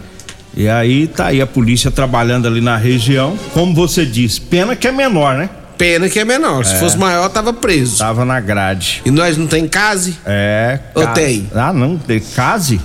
E 0.56 0.68
aí 0.70 1.08
tá 1.08 1.28
aí 1.28 1.42
a 1.42 1.48
polícia 1.48 1.90
trabalhando 1.90 2.48
ali 2.48 2.62
na 2.62 2.78
região. 2.78 3.38
Como 3.54 3.74
você 3.74 4.06
disse, 4.06 4.40
pena 4.42 4.76
que 4.76 4.88
é 4.88 4.92
menor, 4.92 5.36
né? 5.36 5.50
Pena 5.78 6.08
que 6.10 6.18
é 6.20 6.24
menor. 6.26 6.64
Se 6.66 6.76
fosse 6.80 6.98
maior, 6.98 7.28
tava 7.30 7.52
preso. 7.52 7.98
Tava 7.98 8.24
na 8.24 8.40
grade. 8.40 9.02
E 9.06 9.12
nós 9.12 9.38
não 9.38 9.48
tem 9.48 9.68
case? 9.68 10.16
É. 10.26 10.80
Ou 10.94 11.04
case. 11.04 11.14
tem? 11.22 11.50
Ah, 11.54 11.74
não, 11.74 11.98
tem 11.98 12.20
case? 12.22 12.76
O 12.76 12.82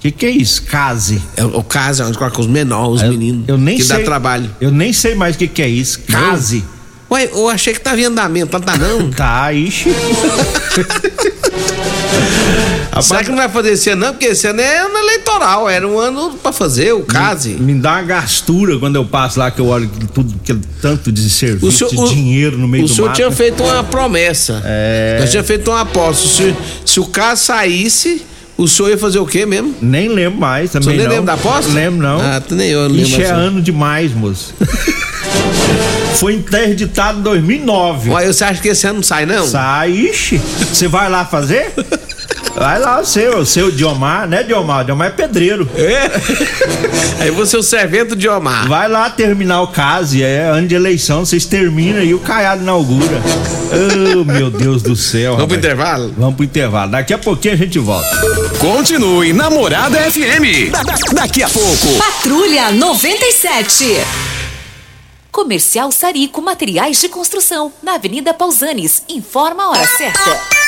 que, 0.00 0.10
que 0.10 0.26
é 0.26 0.30
isso? 0.30 0.62
Case. 0.64 1.22
É 1.34 1.42
o 1.44 1.62
case 1.62 2.02
é 2.02 2.04
onde 2.04 2.18
coloca 2.18 2.38
os 2.38 2.46
menores, 2.46 2.96
os 2.96 3.02
Eu- 3.02 3.10
meninos. 3.12 3.48
Eu 3.48 3.56
nem 3.56 3.78
que 3.78 3.84
sei. 3.84 3.96
dá 3.98 4.04
trabalho. 4.04 4.50
Eu 4.60 4.70
nem 4.70 4.92
sei 4.92 5.14
mais 5.14 5.34
o 5.34 5.38
que, 5.38 5.48
que 5.48 5.62
é 5.62 5.68
isso. 5.68 6.00
Case. 6.00 6.62
Ué, 7.10 7.30
eu 7.32 7.48
achei 7.48 7.72
que 7.72 7.80
tava 7.80 7.98
em 8.00 8.04
andamento, 8.04 8.50
mas 8.52 8.62
tá 8.64 8.76
não. 8.76 9.08
Tá, 9.12 9.50
ixi. 9.52 9.88
Será 13.02 13.22
que 13.22 13.30
não 13.30 13.36
vai 13.36 13.48
fazer 13.48 13.72
esse 13.72 13.90
ano, 13.90 14.06
não? 14.06 14.12
Porque 14.12 14.26
esse 14.26 14.46
ano 14.46 14.60
é 14.60 14.78
ano 14.78 14.96
eleitoral, 14.96 15.68
era 15.68 15.86
um 15.86 15.98
ano 15.98 16.38
pra 16.42 16.52
fazer 16.52 16.92
o 16.92 17.02
case. 17.02 17.50
Me 17.50 17.74
dá 17.74 17.92
uma 17.92 18.02
gastura 18.02 18.78
quando 18.78 18.96
eu 18.96 19.04
passo 19.04 19.38
lá 19.38 19.50
que 19.50 19.60
eu 19.60 19.66
olho 19.66 19.88
que 19.88 20.06
tudo, 20.06 20.34
aquele 20.42 20.60
tanto 20.80 21.10
de 21.10 21.28
serviço, 21.30 21.88
de 21.88 22.14
dinheiro 22.14 22.56
no 22.58 22.68
meio 22.68 22.84
o 22.84 22.86
do 22.88 22.92
senhor 22.94 23.06
mato. 23.08 23.16
tinha 23.16 23.30
feito 23.30 23.62
uma 23.62 23.82
promessa. 23.84 24.62
É. 24.64 25.18
Nós 25.20 25.30
tinha 25.30 25.42
feito 25.44 25.70
uma 25.70 25.80
aposta. 25.80 26.26
Se, 26.28 26.54
se 26.84 27.00
o 27.00 27.06
caso 27.06 27.44
saísse, 27.44 28.22
o 28.56 28.68
senhor 28.68 28.90
ia 28.90 28.98
fazer 28.98 29.18
o 29.18 29.26
quê 29.26 29.44
mesmo? 29.44 29.74
Nem 29.82 30.08
lembro 30.08 30.38
mais 30.38 30.70
O 30.70 30.74
também 30.74 30.90
senhor 30.90 30.98
nem 30.98 31.06
não. 31.08 31.14
lembra 31.16 31.34
da 31.34 31.40
aposta? 31.40 31.72
Lembro 31.72 32.00
não. 32.02 32.20
Ah, 32.20 32.42
nem 32.50 32.70
eu 32.70 32.82
lembro. 32.82 33.00
Ixi, 33.02 33.22
é 33.22 33.30
assim. 33.30 33.40
ano 33.40 33.60
demais, 33.62 34.12
moço. 34.12 34.54
Foi 36.16 36.34
interditado 36.34 37.18
em 37.18 37.22
2009. 37.22 38.10
Ué, 38.10 38.26
você 38.32 38.44
acha 38.44 38.60
que 38.62 38.68
esse 38.68 38.86
ano 38.86 38.96
não 38.96 39.02
sai, 39.02 39.26
não? 39.26 39.46
Sai, 39.46 39.90
ixi. 39.90 40.38
Você 40.72 40.86
vai 40.86 41.10
lá 41.10 41.24
fazer? 41.24 41.72
Vai 42.56 42.78
lá, 42.78 43.00
o 43.00 43.04
seu, 43.04 43.38
o 43.38 43.46
seu 43.46 43.70
Diomar, 43.70 44.28
né, 44.28 44.42
Diomar? 44.44 44.84
Diomar 44.84 45.08
é 45.08 45.10
pedreiro. 45.10 45.68
É? 45.76 46.10
Aí 47.24 47.30
você 47.30 47.56
é 47.56 47.58
o 47.58 47.62
servento 47.62 48.14
de 48.14 48.28
Omar. 48.28 48.68
Vai 48.68 48.88
lá 48.88 49.10
terminar 49.10 49.60
o 49.62 49.68
caso, 49.68 50.16
é 50.22 50.44
ano 50.44 50.68
de 50.68 50.74
eleição, 50.74 51.24
vocês 51.24 51.44
terminam 51.44 52.02
e 52.02 52.14
o 52.14 52.20
Caiado 52.20 52.62
inaugura. 52.62 53.20
Oh, 53.72 54.24
meu 54.24 54.50
Deus 54.50 54.82
do 54.82 54.94
céu. 54.94 55.32
Vamos 55.34 55.48
pro 55.48 55.56
intervalo? 55.56 56.14
Vamos 56.16 56.36
pro 56.36 56.44
intervalo. 56.44 56.92
Daqui 56.92 57.12
a 57.12 57.18
pouquinho 57.18 57.54
a 57.54 57.56
gente 57.56 57.78
volta. 57.78 58.08
Continue 58.60 59.32
Namorada 59.32 59.98
FM. 60.10 60.70
Da- 60.70 60.82
da- 60.84 60.94
daqui 61.12 61.42
a 61.42 61.48
pouco. 61.48 61.88
Patrulha 61.98 62.70
97. 62.70 63.84
Comercial 65.32 65.90
Sarico 65.90 66.40
Materiais 66.40 67.00
de 67.00 67.08
Construção, 67.08 67.72
na 67.82 67.94
Avenida 67.96 68.32
Pausanes. 68.32 69.02
Informa 69.08 69.64
a 69.64 69.70
hora 69.70 69.86
certa. 69.88 70.63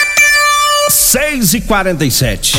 6 0.88 1.54
e 1.54 1.60
47 1.60 2.56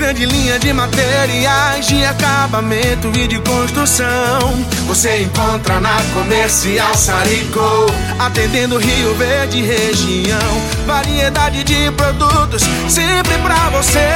grande 0.00 0.24
linha 0.24 0.58
de 0.58 0.72
materiais 0.72 1.86
de 1.86 2.04
acabamento 2.04 3.12
e 3.14 3.28
de 3.28 3.38
construção. 3.40 4.64
Você 4.88 5.22
encontra 5.22 5.78
na 5.78 5.94
Comercial 6.14 6.94
Sarico, 6.94 7.86
atendendo 8.18 8.78
Rio 8.78 9.14
Verde 9.14 9.62
região. 9.62 10.62
Variedade 10.86 11.62
de 11.62 11.92
produtos 11.92 12.62
sempre 12.88 13.36
pra 13.38 13.68
você. 13.70 14.08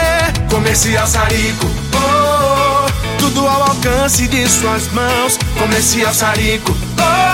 Comercial 0.51 1.07
Sarico, 1.07 1.67
oh, 1.95 3.19
tudo 3.19 3.47
ao 3.47 3.63
alcance 3.69 4.27
de 4.27 4.49
suas 4.49 4.91
mãos. 4.91 5.39
Comercial 5.59 6.15
Sarico, 6.15 6.75
oh, 6.99 7.34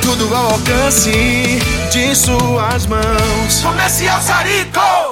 tudo 0.00 0.34
ao 0.34 0.52
alcance 0.52 1.58
de 1.90 2.14
suas 2.14 2.86
mãos. 2.86 3.60
Comercial 3.62 4.20
Sarico. 4.20 5.11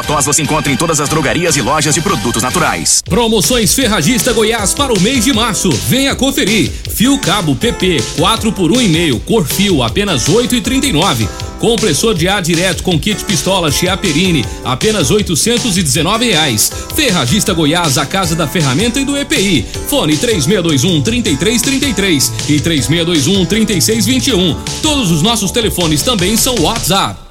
Ervatós 0.01 0.25
você 0.25 0.41
encontra 0.41 0.71
em 0.71 0.75
todas 0.75 0.99
as 0.99 1.07
drogarias 1.07 1.55
e 1.55 1.61
lojas 1.61 1.93
de 1.93 2.01
produtos 2.01 2.41
naturais. 2.41 3.03
Promoções 3.07 3.71
Ferragista 3.75 4.33
Goiás 4.33 4.73
para 4.73 4.91
o 4.91 4.99
mês 4.99 5.23
de 5.23 5.31
março. 5.31 5.69
Venha 5.87 6.15
conferir. 6.15 6.71
Fio 6.89 7.19
cabo 7.19 7.55
PP 7.55 8.01
4 8.17 8.51
por 8.51 8.71
1,5, 8.71 9.21
cor 9.21 9.45
fio 9.45 9.83
apenas 9.83 10.27
8,39. 10.27 11.27
Compressor 11.59 12.15
de 12.15 12.27
ar 12.27 12.41
direto 12.41 12.81
com 12.81 12.99
kit 12.99 13.23
pistola 13.23 13.71
Chiaperini, 13.71 14.43
apenas 14.63 15.11
819 15.11 16.31
reais. 16.31 16.71
Ferragista 16.95 17.53
Goiás, 17.53 17.99
a 17.99 18.05
casa 18.05 18.35
da 18.35 18.47
ferramenta 18.47 18.99
e 18.99 19.05
do 19.05 19.15
EPI. 19.15 19.63
Fone 19.87 20.17
3621 20.17 21.01
3333 21.03 22.33
e 22.49 22.59
3621 22.59 23.45
3621. 23.45 24.57
Todos 24.81 25.11
os 25.11 25.21
nossos 25.21 25.51
telefones 25.51 26.01
também 26.01 26.35
são 26.35 26.55
WhatsApp. 26.59 27.30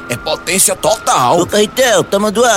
é 0.11 0.17
potência 0.17 0.75
total. 0.75 1.39
Ô, 1.39 1.47
Caetel, 1.47 2.03
tá 2.03 2.19
mandando? 2.19 2.45
Ô, 2.45 2.49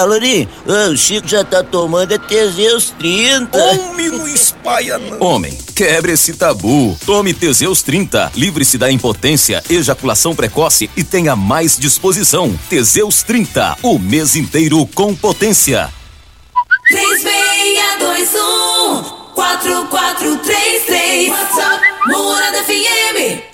o 0.91 0.97
Chico 0.97 1.29
já 1.29 1.45
tá 1.45 1.63
tomando 1.63 2.13
é 2.13 2.19
Teseus 2.19 2.91
30. 2.99 3.57
Homem, 3.57 4.09
não 4.09 4.27
espalha 4.27 4.99
não. 4.99 5.21
Homem, 5.21 5.57
quebre 5.75 6.13
esse 6.13 6.35
tabu. 6.35 6.99
Tome 7.07 7.33
Teseus 7.33 7.81
30. 7.83 8.33
Livre-se 8.35 8.77
da 8.77 8.91
impotência, 8.91 9.63
ejaculação 9.71 10.35
precoce 10.35 10.91
e 10.97 11.05
tenha 11.05 11.37
mais 11.37 11.79
disposição. 11.79 12.59
Teseus 12.69 13.23
30. 13.23 13.79
O 13.83 14.01
mês 14.01 14.35
inteiro 14.35 14.85
com 14.93 15.15
potência. 15.15 15.89
3621 16.89 19.05
4433 19.35 21.31
WhatsApp 21.31 21.81
Morada 22.09 22.65
FM 22.65 23.54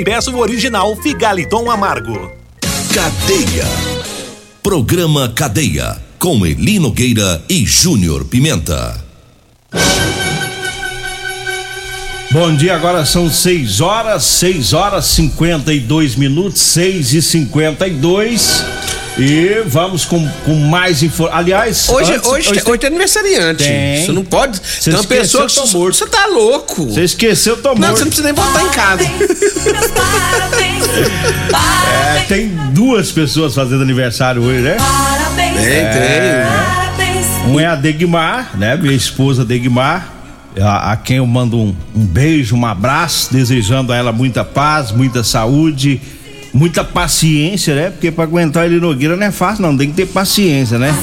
e 0.00 0.04
peça 0.04 0.30
o 0.30 0.38
original 0.38 0.96
Figaliton 0.96 1.70
Amargo. 1.70 2.32
Cadeia. 2.94 3.64
Programa 4.62 5.28
Cadeia. 5.28 6.00
Com 6.18 6.46
Eli 6.46 6.78
Nogueira 6.78 7.42
e 7.46 7.66
Júnior 7.66 8.24
Pimenta. 8.24 8.98
Bom 12.30 12.56
dia, 12.56 12.76
agora 12.76 13.04
são 13.04 13.28
6 13.28 13.82
horas, 13.82 14.24
6 14.24 14.72
horas 14.72 15.04
52 15.04 16.16
minutos, 16.16 16.62
6 16.62 17.12
e 17.14 17.20
52 17.20 18.64
e 18.96 18.99
vamos 19.66 20.04
com, 20.04 20.28
com 20.44 20.54
mais 20.54 21.02
informações. 21.02 21.40
Aliás, 21.40 21.88
hoje, 21.88 22.12
antes, 22.12 22.28
hoje, 22.28 22.48
hoje, 22.48 22.60
tem, 22.60 22.70
hoje 22.70 22.78
tem 22.78 22.88
aniversariante. 22.88 23.64
Tem. 23.64 24.04
Você 24.04 24.12
não 24.12 24.24
pode. 24.24 24.58
Você 24.58 24.90
tem 24.90 24.98
uma 24.98 25.06
pessoa 25.06 25.46
que. 25.46 25.60
Morto. 25.72 25.96
Você 25.96 26.06
tá 26.06 26.26
louco. 26.26 26.86
Você 26.86 27.04
esqueceu, 27.04 27.56
tô 27.56 27.70
morto. 27.70 27.80
Não, 27.80 27.96
você 27.96 28.04
não 28.04 28.10
precisa 28.10 28.32
nem 28.32 28.34
voltar 28.34 28.62
em 28.62 28.68
casa. 28.70 29.02
é, 32.16 32.24
tem 32.28 32.48
duas 32.72 33.10
pessoas 33.10 33.54
fazendo 33.54 33.82
aniversário 33.82 34.42
hoje, 34.42 34.60
né? 34.60 34.76
Parabéns. 34.76 35.56
Tem, 35.56 35.64
é, 35.66 35.90
tem. 36.96 37.50
Um 37.52 37.58
é 37.58 37.66
a 37.66 37.74
Degmar, 37.74 38.56
né? 38.56 38.76
Minha 38.76 38.94
esposa 38.94 39.44
Degmar. 39.44 40.14
A, 40.60 40.92
a 40.92 40.96
quem 40.96 41.18
eu 41.18 41.26
mando 41.26 41.56
um, 41.56 41.76
um 41.94 42.04
beijo, 42.04 42.56
um 42.56 42.66
abraço, 42.66 43.32
desejando 43.32 43.92
a 43.92 43.96
ela 43.96 44.10
muita 44.10 44.44
paz, 44.44 44.90
muita 44.90 45.22
saúde 45.22 46.00
muita 46.52 46.82
paciência, 46.84 47.74
né? 47.74 47.90
Porque 47.90 48.10
para 48.10 48.24
aguentar 48.24 48.66
ele 48.66 48.80
Nogueira 48.80 49.16
não 49.16 49.26
é 49.26 49.30
fácil, 49.30 49.62
não. 49.62 49.76
Tem 49.76 49.88
que 49.88 49.94
ter 49.94 50.06
paciência, 50.06 50.78
né? 50.78 50.94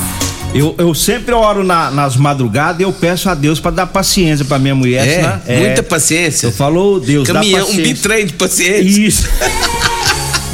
Eu, 0.54 0.74
eu 0.78 0.94
sempre 0.94 1.34
oro 1.34 1.64
na- 1.64 1.92
nas 1.92 2.16
madrugadas 2.16 2.80
e 2.80 2.84
eu 2.84 2.92
peço 2.94 3.30
a 3.30 3.36
Deus 3.36 3.60
pra 3.60 3.70
dar 3.70 3.86
paciência 3.86 4.46
pra 4.46 4.58
minha 4.58 4.74
mulher. 4.74 5.06
É, 5.08 5.16
senão- 5.16 5.60
muita 5.60 5.84
paciência. 5.84 6.48
Eu 6.48 6.52
falo, 6.52 6.96
"Ô, 6.96 7.00
Deus, 7.00 7.28
Caminhão, 7.28 7.60
dá 7.60 7.66
um 7.66 7.68
paciência. 7.68 7.94
bitrem 7.94 8.26
de 8.26 8.34
paciência. 8.34 8.82
Isso. 9.08 9.28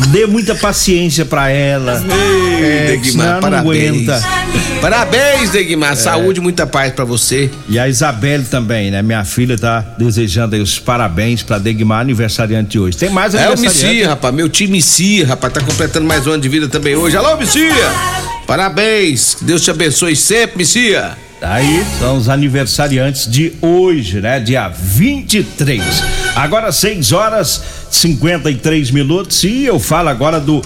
Dê 0.09 0.25
muita 0.25 0.55
paciência 0.55 1.23
pra 1.23 1.49
ela. 1.49 2.03
Ei, 2.59 2.95
É, 2.95 2.99
não 3.15 3.39
parabéns. 3.39 4.09
aguenta. 4.09 4.21
Parabéns, 4.81 5.49
Degmar. 5.51 5.95
Saúde, 5.95 6.41
muita 6.41 6.65
paz 6.67 6.91
pra 6.91 7.05
você. 7.05 7.49
E 7.69 7.79
a 7.79 7.87
Isabelle 7.87 8.43
também, 8.43 8.91
né? 8.91 9.01
Minha 9.01 9.23
filha 9.23 9.57
tá 9.57 9.81
desejando 9.97 10.55
aí 10.55 10.61
os 10.61 10.77
parabéns 10.79 11.41
pra 11.43 11.57
Degmar, 11.57 12.01
aniversariante 12.01 12.71
de 12.71 12.79
hoje. 12.79 12.97
Tem 12.97 13.09
mais 13.09 13.33
É 13.35 13.49
o? 13.49 13.57
Missia, 13.57 14.09
rapaz. 14.09 14.33
Meu 14.33 14.49
time 14.49 14.73
Missia, 14.73 15.27
rapaz. 15.27 15.53
Tá 15.53 15.61
completando 15.61 16.05
mais 16.05 16.25
um 16.27 16.31
ano 16.31 16.41
de 16.41 16.49
vida 16.49 16.67
também 16.67 16.95
hoje. 16.95 17.15
Alô, 17.15 17.37
Missia! 17.37 17.73
Parabéns. 18.47 19.35
Que 19.35 19.45
Deus 19.45 19.61
te 19.61 19.71
abençoe 19.71 20.15
sempre, 20.15 20.65
Aí 21.43 21.83
são 21.99 22.15
os 22.15 22.29
aniversariantes 22.29 23.29
de 23.29 23.51
hoje, 23.61 24.21
né? 24.21 24.39
Dia 24.39 24.69
23. 24.69 25.83
Agora 26.35 26.71
6 26.71 27.11
horas 27.11 27.61
53 27.91 28.91
minutos 28.91 29.43
e 29.43 29.65
eu 29.65 29.77
falo 29.77 30.07
agora 30.07 30.39
do 30.39 30.61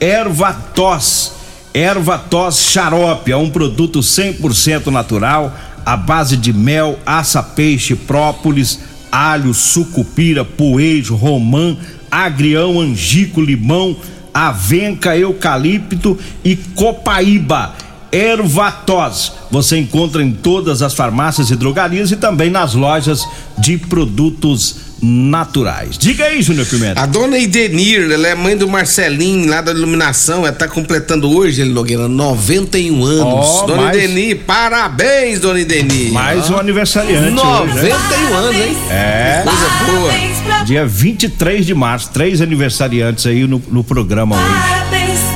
Erva 0.00 0.54
Tos. 0.74 1.32
Erva 1.74 2.16
Tos 2.16 2.70
Xarope 2.70 3.30
é 3.30 3.36
um 3.36 3.50
produto 3.50 4.00
100% 4.00 4.86
natural, 4.86 5.54
à 5.84 5.98
base 5.98 6.38
de 6.38 6.52
mel, 6.52 6.98
aça-peixe, 7.04 7.94
própolis, 7.94 8.80
alho, 9.10 9.52
sucupira, 9.52 10.46
poejo, 10.46 11.14
romã, 11.14 11.76
agrião, 12.10 12.80
angico, 12.80 13.38
limão, 13.38 13.94
avenca, 14.32 15.14
eucalipto 15.14 16.18
e 16.42 16.56
copaíba. 16.56 17.74
Ervatos. 18.12 19.32
Você 19.50 19.78
encontra 19.78 20.22
em 20.22 20.30
todas 20.32 20.82
as 20.82 20.94
farmácias 20.94 21.50
e 21.50 21.56
drogarias 21.56 22.10
e 22.10 22.16
também 22.16 22.50
nas 22.50 22.74
lojas 22.74 23.26
de 23.58 23.78
produtos 23.78 24.92
naturais. 25.02 25.98
Diga 25.98 26.26
aí, 26.26 26.40
Júnior 26.42 26.64
Pimenta. 26.66 27.00
A 27.00 27.06
dona 27.06 27.36
Idenir, 27.36 28.08
ela 28.12 28.28
é 28.28 28.34
mãe 28.36 28.56
do 28.56 28.68
Marcelinho, 28.68 29.50
lá 29.50 29.60
da 29.60 29.72
iluminação. 29.72 30.46
Ela 30.46 30.52
tá 30.52 30.68
completando 30.68 31.28
hoje, 31.36 31.60
ele 31.62 31.72
Nogueira, 31.72 32.06
91 32.06 33.04
anos. 33.04 33.46
Ó, 33.48 33.66
dona 33.66 33.82
mais- 33.82 33.96
Idenir, 33.96 34.40
parabéns, 34.46 35.40
dona 35.40 35.58
Idenir. 35.60 36.12
Mais 36.12 36.48
um 36.50 36.56
aniversariante. 36.56 37.30
91 37.30 37.62
hoje, 37.62 37.74
né? 37.74 38.36
anos, 38.36 38.56
hein? 38.56 38.76
É. 38.90 39.42
Coisa 39.44 39.68
boa. 39.92 40.64
Dia 40.64 40.86
23 40.86 41.66
de 41.66 41.74
março, 41.74 42.10
três 42.10 42.40
aniversariantes 42.40 43.26
aí 43.26 43.44
no, 43.46 43.60
no 43.70 43.82
programa 43.82 44.36
hoje. 44.36 44.81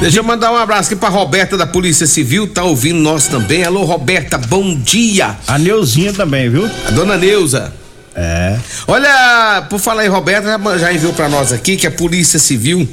Deixa 0.01 0.19
eu 0.19 0.25
mandar 0.25 0.53
um 0.53 0.57
abraço 0.57 0.91
aqui 0.93 0.97
pra 1.01 1.09
Roberta 1.09 1.57
da 1.57 1.67
Polícia 1.67 2.07
Civil, 2.07 2.47
tá 2.49 2.63
ouvindo 2.63 2.99
nós 3.01 3.27
também. 3.27 3.65
Alô, 3.65 3.83
Roberta, 3.85 4.37
bom 4.39 4.75
dia. 4.79 5.37
A 5.47 5.59
Neuzinha 5.59 6.13
também, 6.13 6.51
viu? 6.51 6.69
A 6.87 6.91
dona 6.91 7.17
Neuza. 7.17 7.73
É. 8.15 8.59
Olha, 8.87 9.67
por 9.69 9.79
falar 9.79 10.05
em 10.05 10.09
Roberta, 10.09 10.59
já- 10.79 10.93
enviou 10.93 11.13
pra 11.13 11.29
nós 11.29 11.53
aqui 11.53 11.77
que 11.77 11.87
a 11.87 11.91
Polícia 11.91 12.39
Civil 12.39 12.89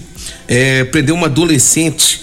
eh, 0.48 0.86
prendeu 0.86 1.16
uma 1.16 1.28
adolescente 1.28 2.22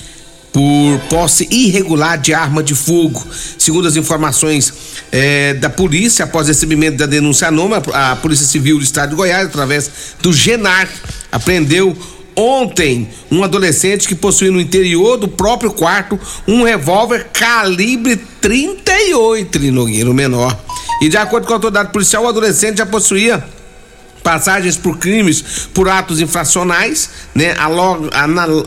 por 0.52 0.98
posse 1.08 1.46
irregular 1.50 2.18
de 2.18 2.34
arma 2.34 2.62
de 2.62 2.74
fogo. 2.74 3.24
Segundo 3.58 3.86
as 3.86 3.96
informações 3.96 4.72
eh, 5.12 5.54
da 5.54 5.70
polícia, 5.70 6.24
após 6.24 6.48
recebimento 6.48 6.96
da 6.98 7.06
denúncia 7.06 7.48
anônima, 7.48 7.82
a 7.92 8.16
Polícia 8.16 8.46
Civil 8.46 8.78
do 8.78 8.84
Estado 8.84 9.10
de 9.10 9.16
Goiás, 9.16 9.46
através 9.46 9.90
do 10.20 10.32
GENAR, 10.32 10.88
apreendeu 11.30 11.96
ontem 12.36 13.08
um 13.30 13.42
adolescente 13.42 14.06
que 14.06 14.14
possuía 14.14 14.50
no 14.50 14.60
interior 14.60 15.16
do 15.16 15.28
próprio 15.28 15.72
quarto 15.72 16.18
um 16.46 16.62
revólver 16.62 17.28
calibre 17.32 18.16
38, 18.40 19.58
Linogueiro 19.58 20.14
menor. 20.14 20.58
E 21.02 21.08
de 21.08 21.16
acordo 21.16 21.46
com 21.46 21.52
a 21.52 21.56
autoridade 21.56 21.92
policial, 21.92 22.24
o 22.24 22.28
adolescente 22.28 22.78
já 22.78 22.86
possuía 22.86 23.42
passagens 24.22 24.76
por 24.76 24.98
crimes 24.98 25.68
por 25.72 25.88
atos 25.88 26.20
infracionais, 26.20 27.10
né, 27.34 27.54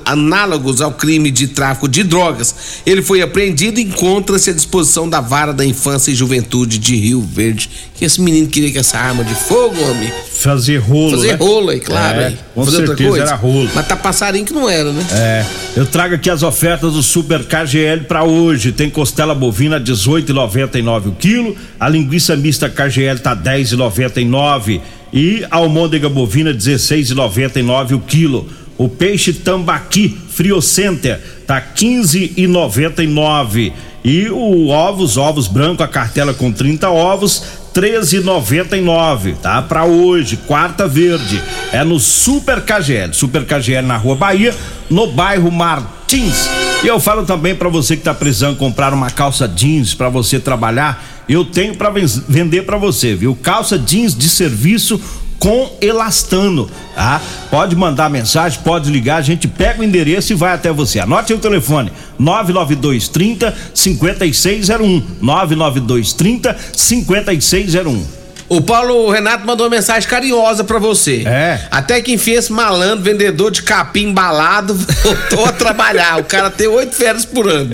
análogos 0.05 0.81
ao 0.81 0.93
crime 0.93 1.31
de 1.31 1.47
tráfico 1.47 1.87
de 1.87 2.03
drogas. 2.03 2.81
Ele 2.85 3.01
foi 3.01 3.21
apreendido 3.21 3.79
e 3.79 3.83
encontra-se 3.83 4.49
à 4.49 4.53
disposição 4.53 5.07
da 5.07 5.21
Vara 5.21 5.53
da 5.53 5.65
Infância 5.65 6.11
e 6.11 6.15
Juventude 6.15 6.77
de 6.77 6.95
Rio 6.95 7.21
Verde. 7.21 7.69
Que 7.95 8.05
esse 8.05 8.19
menino 8.19 8.47
queria 8.47 8.71
que 8.71 8.77
essa 8.77 8.97
arma 8.97 9.23
de 9.23 9.35
fogo, 9.35 9.75
homem. 9.81 10.11
Fazer 10.33 10.77
rolo. 10.77 11.11
Fazer 11.11 11.27
né? 11.27 11.37
rolo 11.39 11.69
aí, 11.69 11.79
claro. 11.79 12.19
É, 12.19 12.25
aí. 12.27 12.39
com 12.53 12.65
Fazer 12.65 12.77
outra 12.77 12.87
certeza 12.87 13.09
coisa. 13.09 13.25
era 13.25 13.35
rolo. 13.35 13.69
Mas 13.73 13.87
tá 13.87 13.95
passarinho 13.95 14.45
que 14.45 14.53
não 14.53 14.69
era, 14.69 14.91
né? 14.91 15.05
É, 15.11 15.45
eu 15.75 15.85
trago 15.85 16.15
aqui 16.15 16.29
as 16.29 16.43
ofertas 16.43 16.93
do 16.93 17.03
Super 17.03 17.45
KGL 17.45 18.05
para 18.05 18.23
hoje. 18.23 18.71
Tem 18.71 18.89
costela 18.89 19.33
bovina 19.33 19.79
18,99 19.79 21.07
o 21.07 21.11
quilo, 21.13 21.55
a 21.79 21.87
linguiça 21.87 22.35
mista 22.35 22.69
KGL 22.69 23.19
tá 23.19 23.35
10,99 23.35 24.81
e 25.13 25.45
almôndega 25.51 26.09
bovina 26.09 26.51
16,99 26.53 27.95
o 27.95 27.99
quilo. 27.99 28.49
O 28.77 28.89
peixe 28.89 29.31
tambaqui 29.31 30.17
Frio 30.29 30.61
Center 30.61 31.21
tá 31.45 31.61
15,99 31.61 33.71
e 34.03 34.27
o 34.29 34.69
ovos, 34.69 35.15
ovos 35.15 35.47
branco, 35.47 35.83
a 35.83 35.87
cartela 35.87 36.33
com 36.33 36.51
30 36.51 36.89
ovos 36.89 37.62
13,99, 37.73 39.35
tá? 39.37 39.61
Para 39.61 39.85
hoje, 39.85 40.37
quarta 40.37 40.87
verde. 40.87 41.41
É 41.71 41.83
no 41.83 41.99
Super 41.99 42.61
KGL. 42.61 43.13
Super 43.13 43.45
KGL 43.45 43.87
na 43.87 43.97
Rua 43.97 44.15
Bahia, 44.15 44.55
no 44.89 45.07
bairro 45.07 45.51
Martins. 45.51 46.49
E 46.83 46.87
eu 46.87 46.99
falo 46.99 47.25
também 47.25 47.55
para 47.55 47.69
você 47.69 47.97
que 47.97 48.03
tá 48.03 48.13
precisando 48.13 48.57
comprar 48.57 48.93
uma 48.93 49.09
calça 49.09 49.47
jeans 49.47 49.93
para 49.93 50.09
você 50.09 50.39
trabalhar, 50.39 51.03
eu 51.27 51.45
tenho 51.45 51.75
para 51.75 51.89
vender 51.89 52.63
para 52.63 52.77
você, 52.77 53.15
viu? 53.15 53.35
Calça 53.41 53.79
jeans 53.79 54.15
de 54.15 54.29
serviço 54.29 55.01
com 55.39 55.69
elastano, 55.81 56.69
tá? 56.95 57.21
Pode 57.51 57.75
mandar 57.75 58.09
mensagem, 58.09 58.59
pode 58.63 58.89
ligar, 58.89 59.17
a 59.17 59.21
gente 59.21 59.47
pega 59.47 59.81
o 59.81 59.83
endereço 59.83 60.31
e 60.33 60.35
vai 60.35 60.53
até 60.53 60.71
você. 60.71 60.99
Anote 60.99 61.33
aí 61.33 61.37
o 61.37 61.41
telefone: 61.41 61.91
992 62.17 63.07
30 63.09 63.53
5601. 63.73 65.03
992 65.21 66.13
30 66.13 66.57
5601. 66.75 68.05
O 68.49 68.61
Paulo 68.61 69.09
Renato 69.09 69.45
mandou 69.47 69.65
uma 69.65 69.75
mensagem 69.75 70.07
carinhosa 70.07 70.63
pra 70.63 70.77
você. 70.77 71.23
É. 71.25 71.59
Até 71.71 72.01
que 72.01 72.11
enfim 72.13 72.31
esse 72.31 72.51
malandro, 72.51 73.03
vendedor 73.03 73.49
de 73.49 73.63
capim 73.63 74.09
embalado, 74.09 74.75
voltou 75.03 75.45
a 75.45 75.51
trabalhar. 75.51 76.19
O 76.19 76.23
cara 76.23 76.51
tem 76.51 76.67
oito 76.67 76.93
férias 76.95 77.25
por 77.25 77.47
ano. 77.47 77.71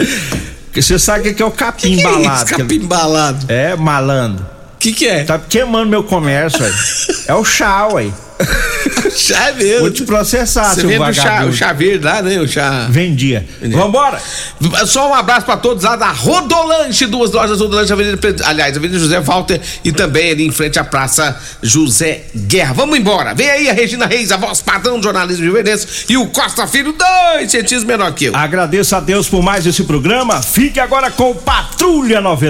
Porque 0.65 0.82
você 0.82 1.00
sabe 1.00 1.30
o 1.30 1.36
que 1.36 1.41
é 1.41 1.45
o 1.45 1.52
capim 1.52 1.95
Que 1.95 1.95
que 1.95 2.08
é 2.08 2.10
embalado? 2.10 2.45
isso, 2.45 2.56
capim 2.58 2.76
embalado? 2.76 3.45
É, 3.50 3.76
malandro. 3.76 4.45
O 4.80 4.82
que 4.82 4.94
que 4.94 5.06
é? 5.06 5.26
Tá 5.26 5.38
queimando 5.38 5.89
meu 5.89 6.04
comércio, 6.06 6.63
aí. 6.63 6.72
É 7.28 7.36
o 7.36 7.44
chá, 7.44 7.86
ué. 7.88 8.10
chá 9.13 9.50
é 9.50 9.52
mesmo. 9.52 9.80
Vou 9.82 9.92
te 9.92 10.04
processar, 10.06 10.74
Você 10.74 10.80
seu 10.80 10.89
vende 10.89 11.04
o 11.04 11.13
chá, 11.13 11.24
vagabundo. 11.24 11.50
o 11.50 11.54
chá 11.54 11.74
verde 11.74 12.06
lá, 12.06 12.22
né? 12.22 12.39
O 12.39 12.48
chá. 12.48 12.88
Vendia. 12.89 13.46
Vambora! 13.62 14.22
Só 14.86 15.10
um 15.10 15.13
abraço 15.13 15.46
pra 15.46 15.58
todos 15.58 15.84
lá 15.84 15.98
da 15.98 16.10
Rodolanche, 16.12 17.06
duas 17.08 17.32
lojas 17.34 17.60
Rodolanche, 17.60 17.92
Avenida, 17.92 18.18
aliás, 18.46 18.78
Avenida 18.78 18.98
José 18.98 19.20
Walter 19.20 19.60
e 19.84 19.92
também 19.92 20.32
ali 20.32 20.48
em 20.48 20.52
frente 20.52 20.80
à 20.80 20.86
Praça 20.86 21.38
José 21.62 22.28
Guerra. 22.34 22.74
Vamos 22.74 22.98
embora. 22.98 23.34
Vem 23.34 23.50
aí 23.50 23.70
a 23.70 23.74
Regina 23.74 24.06
Reis, 24.06 24.32
a 24.32 24.38
voz 24.38 24.62
padrão 24.62 24.98
do 24.98 25.04
jornalismo 25.04 25.46
juvenesco 25.46 25.92
e 26.08 26.15
o 26.15 26.28
Costa 26.28 26.65
Filho, 26.68 26.94
dois 26.94 27.52
centímetros 27.52 27.84
menor 27.84 28.13
que 28.13 28.26
eu. 28.26 28.36
Agradeço 28.36 28.96
a 28.96 29.02
Deus 29.02 29.28
por 29.28 29.44
mais 29.44 29.68
esse 29.68 29.84
programa. 29.84 30.42
Fique 30.42 30.80
agora 30.80 31.12
com 31.12 31.36
Patrulha 31.36 32.22
90. 32.22 32.38